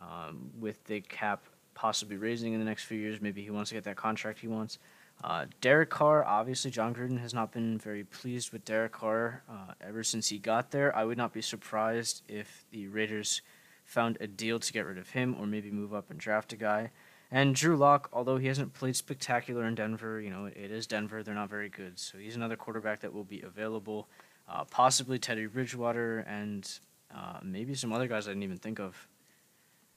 um, 0.02 0.52
with 0.60 0.84
the 0.86 1.02
cap 1.02 1.44
possibly 1.74 2.18
raising 2.18 2.54
in 2.54 2.60
the 2.60 2.66
next 2.66 2.86
few 2.86 2.98
years. 2.98 3.22
Maybe 3.22 3.42
he 3.42 3.50
wants 3.50 3.70
to 3.70 3.76
get 3.76 3.84
that 3.84 3.98
contract 3.98 4.40
he 4.40 4.48
wants. 4.48 4.80
Uh, 5.24 5.46
Derek 5.62 5.90
Carr, 5.90 6.24
obviously, 6.26 6.70
Jon 6.70 6.94
Gruden 6.94 7.20
has 7.20 7.34
not 7.34 7.52
been 7.52 7.78
very 7.78 8.04
pleased 8.04 8.52
with 8.52 8.66
Derek 8.66 8.92
Carr 8.92 9.44
uh, 9.50 9.74
ever 9.82 10.04
since 10.04 10.30
he 10.30 10.38
got 10.38 10.72
there. 10.72 10.96
I 10.96 11.06
would 11.06 11.18
not 11.18 11.34
be 11.34 11.42
surprised 11.42 12.22
if 12.28 12.66
the 12.72 12.88
Raiders 12.88 13.42
found 13.84 14.18
a 14.22 14.28
deal 14.28 14.60
to 14.60 14.74
get 14.74 14.86
rid 14.86 14.98
of 14.98 15.10
him 15.10 15.36
or 15.40 15.48
maybe 15.48 15.72
move 15.72 15.94
up 15.94 16.12
and 16.12 16.20
draft 16.20 16.54
a 16.54 16.56
guy. 16.56 16.92
And 17.32 17.54
Drew 17.54 17.76
Lock, 17.76 18.10
although 18.14 18.38
he 18.38 18.48
hasn't 18.48 18.74
played 18.74 18.96
spectacular 18.96 19.66
in 19.66 19.76
Denver, 19.76 20.22
you 20.22 20.30
know, 20.30 20.46
it 20.46 20.72
is 20.72 20.88
Denver. 20.88 21.24
They're 21.24 21.36
not 21.36 21.50
very 21.50 21.70
good. 21.70 22.00
So 22.00 22.18
he's 22.18 22.36
another 22.36 22.56
quarterback 22.56 23.02
that 23.02 23.14
will 23.14 23.26
be 23.26 23.42
available. 23.42 24.08
Uh, 24.50 24.64
possibly 24.64 25.20
Teddy 25.20 25.46
Bridgewater 25.46 26.20
and 26.20 26.80
uh, 27.14 27.40
maybe 27.44 27.76
some 27.76 27.92
other 27.92 28.08
guys 28.08 28.28
I 28.28 28.32
didn't 28.32 28.44
even 28.44 28.58
think 28.58 28.80
of. 28.80 29.08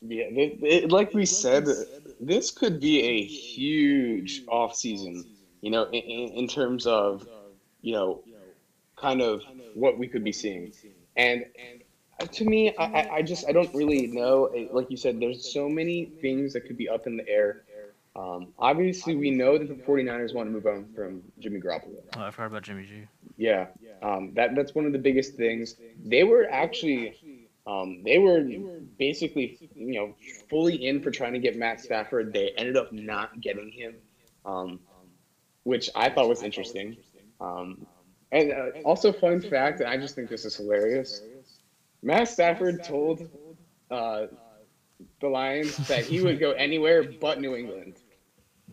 Yeah, 0.02 0.24
it, 0.24 0.58
it, 0.62 0.90
like 0.90 1.14
we 1.14 1.26
said, 1.26 1.66
this 2.20 2.50
could 2.50 2.80
be 2.80 3.02
a 3.02 3.22
huge 3.24 4.42
off 4.48 4.74
season. 4.74 5.24
You 5.60 5.70
know, 5.70 5.84
in, 5.92 6.30
in 6.32 6.48
terms 6.48 6.86
of, 6.86 7.28
you 7.82 7.92
know, 7.92 8.22
kind 8.96 9.20
of 9.20 9.42
what 9.74 9.98
we 9.98 10.08
could 10.08 10.24
be 10.24 10.32
seeing, 10.32 10.72
and 11.16 11.44
to 12.26 12.44
me, 12.44 12.74
I, 12.78 13.06
I 13.10 13.22
just 13.22 13.44
I 13.48 13.52
don't 13.52 13.72
really 13.74 14.06
know. 14.06 14.50
Like 14.70 14.90
you 14.90 14.96
said, 14.96 15.20
there's 15.20 15.52
so 15.52 15.68
many 15.68 16.12
things 16.20 16.52
that 16.52 16.62
could 16.62 16.76
be 16.76 16.88
up 16.88 17.06
in 17.06 17.16
the 17.16 17.28
air. 17.28 17.58
Um, 18.16 18.48
obviously, 18.58 19.14
we 19.14 19.30
know 19.30 19.58
that 19.58 19.68
the 19.68 19.74
49ers 19.74 20.34
want 20.34 20.48
to 20.48 20.52
move 20.52 20.66
on 20.66 20.86
from 20.94 21.22
Jimmy 21.38 21.60
Garoppolo. 21.60 22.02
Oh, 22.16 22.22
I've 22.22 22.34
heard 22.34 22.46
about 22.46 22.62
Jimmy 22.62 22.84
G. 22.84 23.06
Yeah, 23.36 23.66
um, 24.02 24.32
that 24.34 24.54
that's 24.54 24.74
one 24.74 24.86
of 24.86 24.92
the 24.92 24.98
biggest 24.98 25.36
things. 25.36 25.76
They 26.04 26.24
were 26.24 26.48
actually, 26.50 27.16
um, 27.66 28.02
they 28.04 28.18
were 28.18 28.42
basically, 28.98 29.58
you 29.74 29.94
know, 30.00 30.14
fully 30.48 30.74
in 30.86 31.00
for 31.00 31.10
trying 31.10 31.32
to 31.34 31.38
get 31.38 31.56
Matt 31.56 31.80
Stafford. 31.80 32.32
They 32.32 32.50
ended 32.56 32.76
up 32.76 32.92
not 32.92 33.40
getting 33.40 33.70
him, 33.70 33.94
um, 34.44 34.80
which 35.64 35.88
I 35.94 36.10
thought 36.10 36.28
was 36.28 36.42
interesting. 36.42 36.96
Um, 37.40 37.86
and 38.32 38.52
uh, 38.52 38.66
also, 38.84 39.12
fun 39.12 39.40
fact, 39.40 39.80
and 39.80 39.88
I 39.88 39.96
just 39.96 40.14
think 40.14 40.28
this 40.28 40.44
is 40.44 40.56
hilarious. 40.56 41.22
Matt 42.02 42.28
Stafford 42.28 42.82
told 42.84 43.28
uh, 43.90 44.26
the 45.20 45.28
Lions 45.28 45.76
that 45.88 46.04
he 46.04 46.20
would 46.20 46.38
go 46.38 46.52
anywhere 46.52 47.02
but 47.02 47.40
New 47.40 47.56
England. 47.56 47.96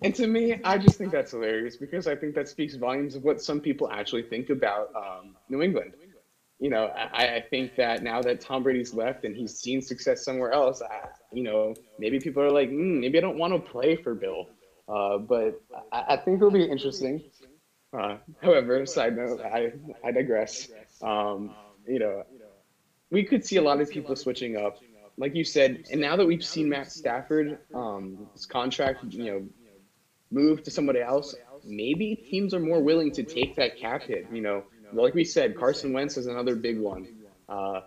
And 0.03 0.13
to 0.15 0.27
me, 0.27 0.59
I 0.63 0.77
just 0.77 0.97
think 0.97 1.11
that's 1.11 1.31
hilarious 1.31 1.75
because 1.75 2.07
I 2.07 2.15
think 2.15 2.35
that 2.35 2.47
speaks 2.47 2.75
volumes 2.75 3.15
of 3.15 3.23
what 3.23 3.41
some 3.41 3.59
people 3.59 3.89
actually 3.91 4.23
think 4.23 4.49
about 4.49 4.91
um, 4.95 5.35
New 5.49 5.61
England. 5.61 5.93
You 6.59 6.69
know, 6.69 6.87
I, 6.87 7.35
I, 7.35 7.45
think 7.51 7.75
that 7.75 8.01
now 8.01 8.19
that 8.23 8.41
Tom 8.41 8.63
Brady's 8.63 8.91
left 8.91 9.25
and 9.25 9.35
he's 9.35 9.55
seen 9.55 9.79
success 9.79 10.25
somewhere 10.25 10.51
else, 10.51 10.81
I, 10.81 11.09
you 11.31 11.43
know, 11.43 11.75
maybe 11.99 12.19
people 12.19 12.41
are 12.41 12.49
like, 12.49 12.69
mm, 12.69 12.99
maybe 12.99 13.17
I 13.17 13.21
don't 13.21 13.37
want 13.37 13.53
to 13.53 13.59
play 13.59 13.95
for 13.95 14.15
Bill. 14.15 14.49
Uh, 14.87 15.19
but 15.19 15.61
I, 15.91 16.05
I, 16.09 16.17
think 16.17 16.37
it'll 16.37 16.49
be 16.49 16.63
interesting. 16.63 17.21
Uh, 17.93 18.17
however, 18.41 18.85
side 18.87 19.15
note, 19.15 19.39
I, 19.41 19.73
I 20.03 20.11
digress. 20.11 20.69
Um, 21.01 21.53
you 21.87 21.99
know, 21.99 22.23
we 23.09 23.23
could 23.23 23.45
see 23.45 23.57
a 23.57 23.61
lot 23.61 23.79
of 23.81 23.89
people 23.89 24.15
switching 24.15 24.57
up, 24.57 24.79
like 25.17 25.35
you 25.35 25.43
said. 25.43 25.85
And 25.91 26.01
now 26.01 26.15
that 26.15 26.25
we've 26.25 26.43
seen 26.43 26.69
Matt 26.69 26.91
Stafford, 26.91 27.59
um, 27.73 28.27
his 28.33 28.45
contract, 28.45 29.03
you 29.09 29.25
know, 29.25 29.45
move 30.31 30.63
to 30.63 30.71
somebody 30.71 31.01
else, 31.01 31.35
maybe 31.63 32.15
teams 32.15 32.53
are 32.53 32.59
more 32.59 32.81
willing 32.81 33.11
to 33.13 33.23
take 33.23 33.55
that 33.55 33.77
cap 33.77 34.03
hit. 34.03 34.27
You 34.31 34.41
know, 34.41 34.63
like 34.93 35.13
we 35.13 35.23
said, 35.23 35.57
Carson 35.57 35.93
Wentz 35.93 36.17
is 36.17 36.27
another 36.27 36.55
big 36.55 36.79
one. 36.79 37.07
Uh, 37.47 37.81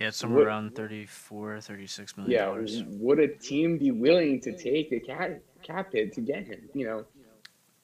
yeah, 0.00 0.08
it's 0.08 0.16
somewhere 0.16 0.40
would, 0.40 0.48
around 0.48 0.74
34, 0.74 1.60
36 1.60 2.16
million 2.16 2.42
dollars. 2.42 2.80
Yeah, 2.80 2.84
would 2.88 3.20
a 3.20 3.28
team 3.28 3.78
be 3.78 3.92
willing 3.92 4.40
to 4.40 4.56
take 4.56 4.90
a 4.90 4.98
cap 4.98 5.38
cap 5.62 5.92
hit 5.92 6.12
to 6.14 6.20
get 6.20 6.46
him? 6.46 6.68
You 6.74 6.86
know, 6.86 7.04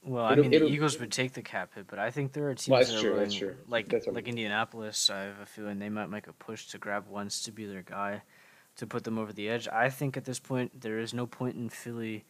well, 0.03 0.25
I 0.25 0.35
mean, 0.35 0.51
the 0.51 0.65
Eagles 0.65 0.99
would 0.99 1.13
take 1.13 1.35
the 1.35 1.43
cap 1.43 1.75
hit, 1.75 1.87
but 1.87 1.99
I 1.99 2.11
think 2.11 2.33
there 2.33 2.49
are 2.49 2.55
teams 2.55 2.69
well, 2.69 2.85
that 2.85 2.95
are 2.95 3.01
true, 3.01 3.13
willing, 3.15 3.57
like 3.69 3.89
that's 3.89 4.07
like 4.07 4.29
Indianapolis. 4.29 5.11
I 5.11 5.25
have 5.25 5.41
a 5.43 5.47
feeling 5.47 5.79
they 5.79 5.91
might 5.91 6.09
make 6.09 6.27
a 6.27 6.33
push 6.33 6.69
to 6.69 6.79
grab 6.79 7.05
Wentz 7.09 7.43
to 7.43 7.53
be 7.53 7.67
their 7.67 7.83
guy, 7.83 8.23
to 8.77 8.87
put 8.87 9.05
them 9.05 9.19
over 9.19 9.33
the 9.33 9.51
edge. 9.51 9.69
I 9.69 9.91
think 9.91 10.17
at 10.17 10.25
this 10.25 10.39
point 10.39 10.81
there 10.81 10.99
is 10.99 11.13
no 11.13 11.27
point 11.27 11.57
in 11.57 11.69
Philly 11.69 12.25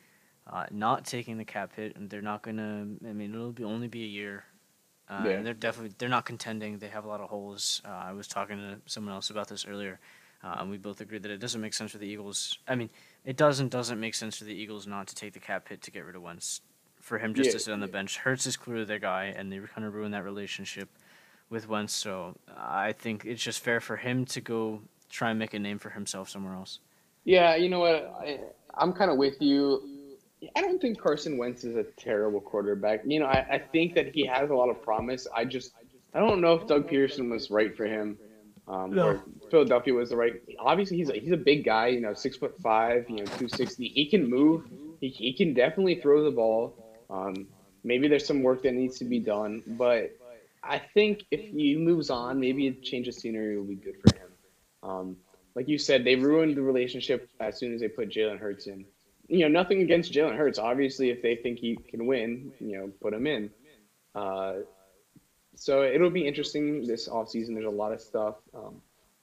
uh, 0.48 0.66
not 0.72 1.04
taking 1.04 1.38
the 1.38 1.44
cap 1.44 1.76
hit, 1.76 1.94
and 1.94 2.10
they're 2.10 2.20
not 2.20 2.42
gonna. 2.42 2.86
I 3.08 3.12
mean, 3.12 3.32
it'll 3.32 3.52
be 3.52 3.62
only 3.62 3.86
be 3.86 4.02
a 4.02 4.08
year. 4.08 4.44
Uh, 5.08 5.22
yeah. 5.24 5.42
They're 5.42 5.54
definitely 5.54 5.94
they're 5.96 6.08
not 6.08 6.24
contending. 6.24 6.78
They 6.78 6.88
have 6.88 7.04
a 7.04 7.08
lot 7.08 7.20
of 7.20 7.30
holes. 7.30 7.82
Uh, 7.84 7.90
I 7.90 8.12
was 8.12 8.26
talking 8.26 8.56
to 8.56 8.80
someone 8.86 9.14
else 9.14 9.30
about 9.30 9.46
this 9.46 9.64
earlier, 9.64 10.00
uh, 10.42 10.56
and 10.58 10.72
we 10.72 10.76
both 10.76 11.00
agreed 11.00 11.22
that 11.22 11.30
it 11.30 11.38
doesn't 11.38 11.60
make 11.60 11.74
sense 11.74 11.92
for 11.92 11.98
the 11.98 12.06
Eagles. 12.06 12.58
I 12.66 12.74
mean, 12.74 12.90
it 13.24 13.36
doesn't 13.36 13.68
doesn't 13.68 14.00
make 14.00 14.16
sense 14.16 14.38
for 14.38 14.44
the 14.44 14.54
Eagles 14.54 14.88
not 14.88 15.06
to 15.06 15.14
take 15.14 15.34
the 15.34 15.40
cap 15.40 15.68
hit 15.68 15.82
to 15.82 15.92
get 15.92 16.04
rid 16.04 16.16
of 16.16 16.22
Wentz 16.22 16.62
for 17.00 17.18
him 17.18 17.34
just 17.34 17.48
yeah. 17.48 17.52
to 17.52 17.58
sit 17.58 17.72
on 17.72 17.80
the 17.80 17.88
bench. 17.88 18.18
Hurts 18.18 18.46
is 18.46 18.56
clearly 18.56 18.84
their 18.84 18.98
guy, 18.98 19.32
and 19.36 19.52
they 19.52 19.58
kind 19.58 19.86
of 19.86 19.94
ruined 19.94 20.14
that 20.14 20.24
relationship 20.24 20.88
with 21.48 21.68
Wentz. 21.68 21.92
So 21.92 22.36
I 22.56 22.92
think 22.92 23.24
it's 23.24 23.42
just 23.42 23.60
fair 23.60 23.80
for 23.80 23.96
him 23.96 24.24
to 24.26 24.40
go 24.40 24.82
try 25.10 25.30
and 25.30 25.38
make 25.38 25.54
a 25.54 25.58
name 25.58 25.78
for 25.78 25.90
himself 25.90 26.28
somewhere 26.28 26.54
else. 26.54 26.78
Yeah, 27.24 27.56
you 27.56 27.68
know 27.68 27.80
what? 27.80 28.14
I, 28.20 28.40
I'm 28.74 28.92
kind 28.92 29.10
of 29.10 29.16
with 29.16 29.40
you. 29.40 29.82
I 30.56 30.62
don't 30.62 30.80
think 30.80 30.98
Carson 30.98 31.36
Wentz 31.36 31.64
is 31.64 31.76
a 31.76 31.82
terrible 31.82 32.40
quarterback. 32.40 33.02
You 33.04 33.20
know, 33.20 33.26
I, 33.26 33.46
I 33.50 33.58
think 33.58 33.94
that 33.94 34.14
he 34.14 34.24
has 34.26 34.50
a 34.50 34.54
lot 34.54 34.70
of 34.70 34.82
promise. 34.82 35.26
I 35.34 35.44
just 35.44 35.72
I 36.14 36.20
don't 36.20 36.40
know 36.40 36.54
if 36.54 36.66
Doug 36.66 36.88
Pederson 36.88 37.30
was 37.30 37.50
right 37.50 37.76
for 37.76 37.84
him. 37.84 38.18
Um, 38.68 38.94
no. 38.94 39.06
or 39.06 39.24
Philadelphia 39.50 39.92
was 39.92 40.10
the 40.10 40.16
right. 40.16 40.40
Obviously, 40.60 40.96
he's 40.96 41.10
a, 41.10 41.14
he's 41.14 41.32
a 41.32 41.36
big 41.36 41.64
guy. 41.64 41.88
You 41.88 42.00
know, 42.00 42.14
six 42.14 42.36
foot 42.36 42.56
five. 42.62 43.10
You 43.10 43.16
know, 43.16 43.24
two 43.24 43.48
sixty. 43.48 43.88
He 43.88 44.06
can 44.06 44.30
move. 44.30 44.64
He, 45.00 45.08
he 45.08 45.32
can 45.32 45.54
definitely 45.54 45.96
throw 45.96 46.22
the 46.22 46.30
ball. 46.30 46.79
Um, 47.10 47.46
maybe 47.84 48.08
there's 48.08 48.26
some 48.26 48.42
work 48.42 48.62
that 48.62 48.72
needs 48.72 48.98
to 48.98 49.04
be 49.04 49.18
done, 49.18 49.62
but 49.66 50.16
I 50.62 50.78
think 50.78 51.24
if 51.30 51.40
he 51.40 51.76
moves 51.76 52.10
on, 52.10 52.38
maybe 52.38 52.68
a 52.68 52.72
change 52.72 53.08
of 53.08 53.14
scenery 53.14 53.56
will 53.56 53.64
be 53.64 53.74
good 53.76 53.96
for 54.00 54.14
him. 54.14 54.28
Um, 54.82 55.16
like 55.54 55.68
you 55.68 55.78
said, 55.78 56.04
they 56.04 56.16
ruined 56.16 56.56
the 56.56 56.62
relationship 56.62 57.28
as 57.40 57.58
soon 57.58 57.74
as 57.74 57.80
they 57.80 57.88
put 57.88 58.10
Jalen 58.10 58.38
Hurts 58.38 58.66
in. 58.66 58.84
You 59.28 59.40
know, 59.40 59.48
nothing 59.48 59.80
against 59.82 60.12
Jalen 60.12 60.36
Hurts. 60.36 60.58
Obviously, 60.58 61.10
if 61.10 61.22
they 61.22 61.36
think 61.36 61.58
he 61.58 61.76
can 61.76 62.06
win, 62.06 62.52
you 62.60 62.78
know, 62.78 62.90
put 63.00 63.12
him 63.12 63.26
in. 63.26 63.50
Uh, 64.14 64.54
so 65.54 65.82
it'll 65.82 66.10
be 66.10 66.26
interesting 66.26 66.86
this 66.86 67.08
offseason. 67.08 67.54
There's 67.54 67.66
a 67.66 67.70
lot 67.70 67.92
of 67.92 68.00
stuff. 68.00 68.36
Um, 68.54 68.80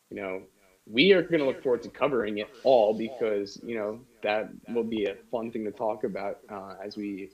you 0.09 0.17
know, 0.17 0.41
we 0.85 1.11
are 1.13 1.21
going 1.21 1.39
to 1.39 1.45
look 1.45 1.61
forward 1.61 1.81
to 1.83 1.89
covering 1.89 2.37
it 2.37 2.47
all 2.63 2.93
because, 2.93 3.59
you 3.63 3.75
know, 3.75 3.99
that 4.23 4.49
will 4.69 4.83
be 4.83 5.05
a 5.05 5.15
fun 5.31 5.51
thing 5.51 5.65
to 5.65 5.71
talk 5.71 6.03
about 6.03 6.39
uh, 6.49 6.75
as 6.83 6.95
we 6.95 7.29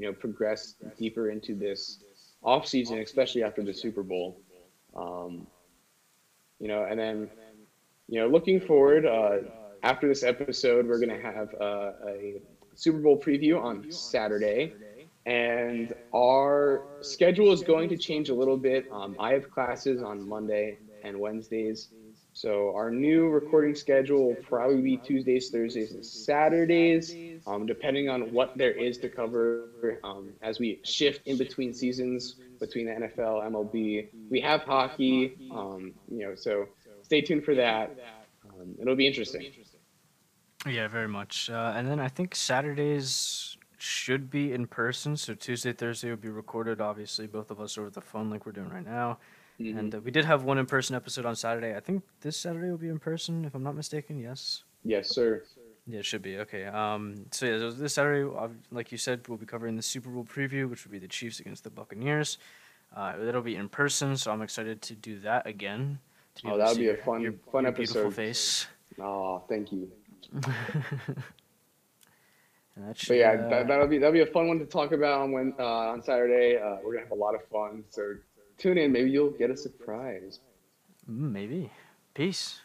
you 0.00 0.06
know, 0.06 0.12
progress 0.14 0.76
deeper 0.96 1.28
into 1.28 1.54
this 1.54 1.98
off 2.42 2.66
season, 2.66 2.98
especially 3.00 3.42
after 3.42 3.62
the 3.62 3.74
Super 3.74 4.02
Bowl. 4.02 4.40
Um, 4.96 5.46
you 6.58 6.68
know, 6.68 6.84
and 6.88 6.98
then, 6.98 7.28
you 8.08 8.18
know, 8.18 8.26
looking 8.26 8.60
forward, 8.60 9.04
uh, 9.04 9.38
after 9.82 10.08
this 10.08 10.22
episode, 10.22 10.86
we're 10.86 10.98
going 10.98 11.10
to 11.10 11.20
have 11.20 11.54
uh, 11.60 11.92
a 12.08 12.40
Super 12.74 12.98
Bowl 12.98 13.18
preview 13.18 13.62
on 13.62 13.84
Saturday. 13.90 14.72
And 15.26 15.92
our 16.14 16.82
schedule 17.02 17.52
is 17.52 17.62
going 17.62 17.90
to 17.90 17.98
change 17.98 18.30
a 18.30 18.34
little 18.34 18.56
bit. 18.56 18.86
Um, 18.90 19.16
I 19.18 19.34
have 19.34 19.50
classes 19.50 20.02
on 20.02 20.26
Monday 20.26 20.78
and 21.02 21.20
Wednesdays. 21.20 21.88
So 22.40 22.74
our 22.74 22.90
new 22.90 23.28
recording 23.28 23.74
schedule 23.74 24.28
will 24.28 24.34
probably 24.36 24.80
be 24.80 24.96
Tuesdays, 24.96 25.50
Thursdays, 25.50 25.92
and 25.92 26.02
Saturdays, 26.02 27.14
um, 27.46 27.66
depending 27.66 28.08
on 28.08 28.32
what 28.32 28.56
there 28.56 28.70
is 28.70 28.96
to 29.00 29.10
cover 29.10 29.98
um, 30.04 30.30
as 30.40 30.58
we 30.58 30.80
shift 30.82 31.26
in 31.26 31.36
between 31.36 31.74
seasons 31.74 32.36
between 32.58 32.86
the 32.86 32.92
NFL, 32.92 33.46
MLB. 33.46 34.08
We 34.30 34.40
have 34.40 34.62
hockey, 34.62 35.36
um, 35.52 35.92
you 36.10 36.26
know, 36.26 36.34
so 36.34 36.66
stay 37.02 37.20
tuned 37.20 37.44
for 37.44 37.54
that. 37.56 37.94
Um, 38.48 38.74
it'll 38.80 38.96
be 38.96 39.06
interesting. 39.06 39.44
Yeah, 40.66 40.88
very 40.88 41.08
much. 41.08 41.50
Uh, 41.50 41.74
and 41.76 41.86
then 41.86 42.00
I 42.00 42.08
think 42.08 42.34
Saturdays 42.34 43.58
should 43.76 44.30
be 44.30 44.54
in 44.54 44.66
person. 44.66 45.14
So 45.18 45.34
Tuesday, 45.34 45.74
Thursday 45.74 46.08
will 46.08 46.16
be 46.16 46.30
recorded. 46.30 46.80
Obviously, 46.80 47.26
both 47.26 47.50
of 47.50 47.60
us 47.60 47.76
over 47.76 47.90
the 47.90 48.00
phone, 48.00 48.30
like 48.30 48.46
we're 48.46 48.52
doing 48.52 48.70
right 48.70 48.86
now. 48.86 49.18
Mhm. 49.60 49.78
And 49.78 49.94
uh, 49.94 50.00
we 50.00 50.10
did 50.10 50.24
have 50.24 50.42
one 50.44 50.56
in 50.58 50.64
person 50.66 50.96
episode 50.96 51.26
on 51.26 51.36
Saturday. 51.36 51.76
I 51.76 51.80
think 51.80 52.02
this 52.22 52.36
Saturday 52.36 52.70
will 52.70 52.78
be 52.78 52.88
in 52.88 52.98
person, 52.98 53.44
if 53.44 53.54
I'm 53.54 53.62
not 53.62 53.74
mistaken. 53.76 54.18
Yes. 54.18 54.64
Yes, 54.84 55.08
sir. 55.10 55.42
Yeah, 55.86 55.98
it 55.98 56.04
should 56.06 56.22
be 56.22 56.38
okay. 56.38 56.64
Um, 56.66 57.26
so 57.30 57.46
yeah, 57.46 57.70
this 57.74 57.94
Saturday, 57.94 58.30
like 58.70 58.90
you 58.92 58.98
said, 58.98 59.26
we'll 59.28 59.38
be 59.38 59.46
covering 59.46 59.76
the 59.76 59.82
Super 59.82 60.08
Bowl 60.08 60.24
preview, 60.24 60.68
which 60.68 60.84
would 60.84 60.92
be 60.92 60.98
the 60.98 61.08
Chiefs 61.08 61.40
against 61.40 61.64
the 61.64 61.70
Buccaneers. 61.70 62.38
Uh, 62.96 63.16
that'll 63.18 63.42
be 63.42 63.56
in 63.56 63.68
person, 63.68 64.16
so 64.16 64.32
I'm 64.32 64.42
excited 64.42 64.80
to 64.82 64.94
do 64.94 65.18
that 65.20 65.46
again. 65.46 65.98
Oh, 66.44 66.56
that'll 66.56 66.74
see 66.74 66.80
be 66.82 66.88
a 66.88 66.92
your- 66.94 67.02
fun- 67.02 67.20
your, 67.20 67.32
fun 67.52 67.64
your 67.64 67.72
beautiful 67.72 68.10
face. 68.10 68.66
Oh, 68.98 69.42
thank 69.48 69.72
you. 69.72 69.90
And 72.76 72.88
that 72.88 73.04
But 73.08 73.16
yeah, 73.16 73.32
uh, 73.32 73.48
that, 73.50 73.68
that'll 73.68 73.88
be 73.88 73.98
that'll 73.98 74.12
be 74.12 74.20
a 74.20 74.26
fun 74.26 74.46
one 74.48 74.58
to 74.60 74.64
talk 74.64 74.92
about 74.92 75.20
on 75.22 75.32
when 75.32 75.52
uh, 75.58 75.90
on 75.90 76.02
Saturday. 76.02 76.56
Uh, 76.56 76.76
we're 76.84 76.92
gonna 76.94 77.04
have 77.04 77.10
a 77.10 77.20
lot 77.20 77.34
of 77.34 77.44
fun. 77.48 77.82
So 77.90 78.14
tune 78.60 78.78
in. 78.78 78.92
Maybe 78.92 79.10
you'll 79.10 79.30
get 79.30 79.50
a 79.50 79.56
surprise. 79.56 80.40
mm, 81.10 81.32
maybe. 81.32 81.70
Peace. 82.14 82.60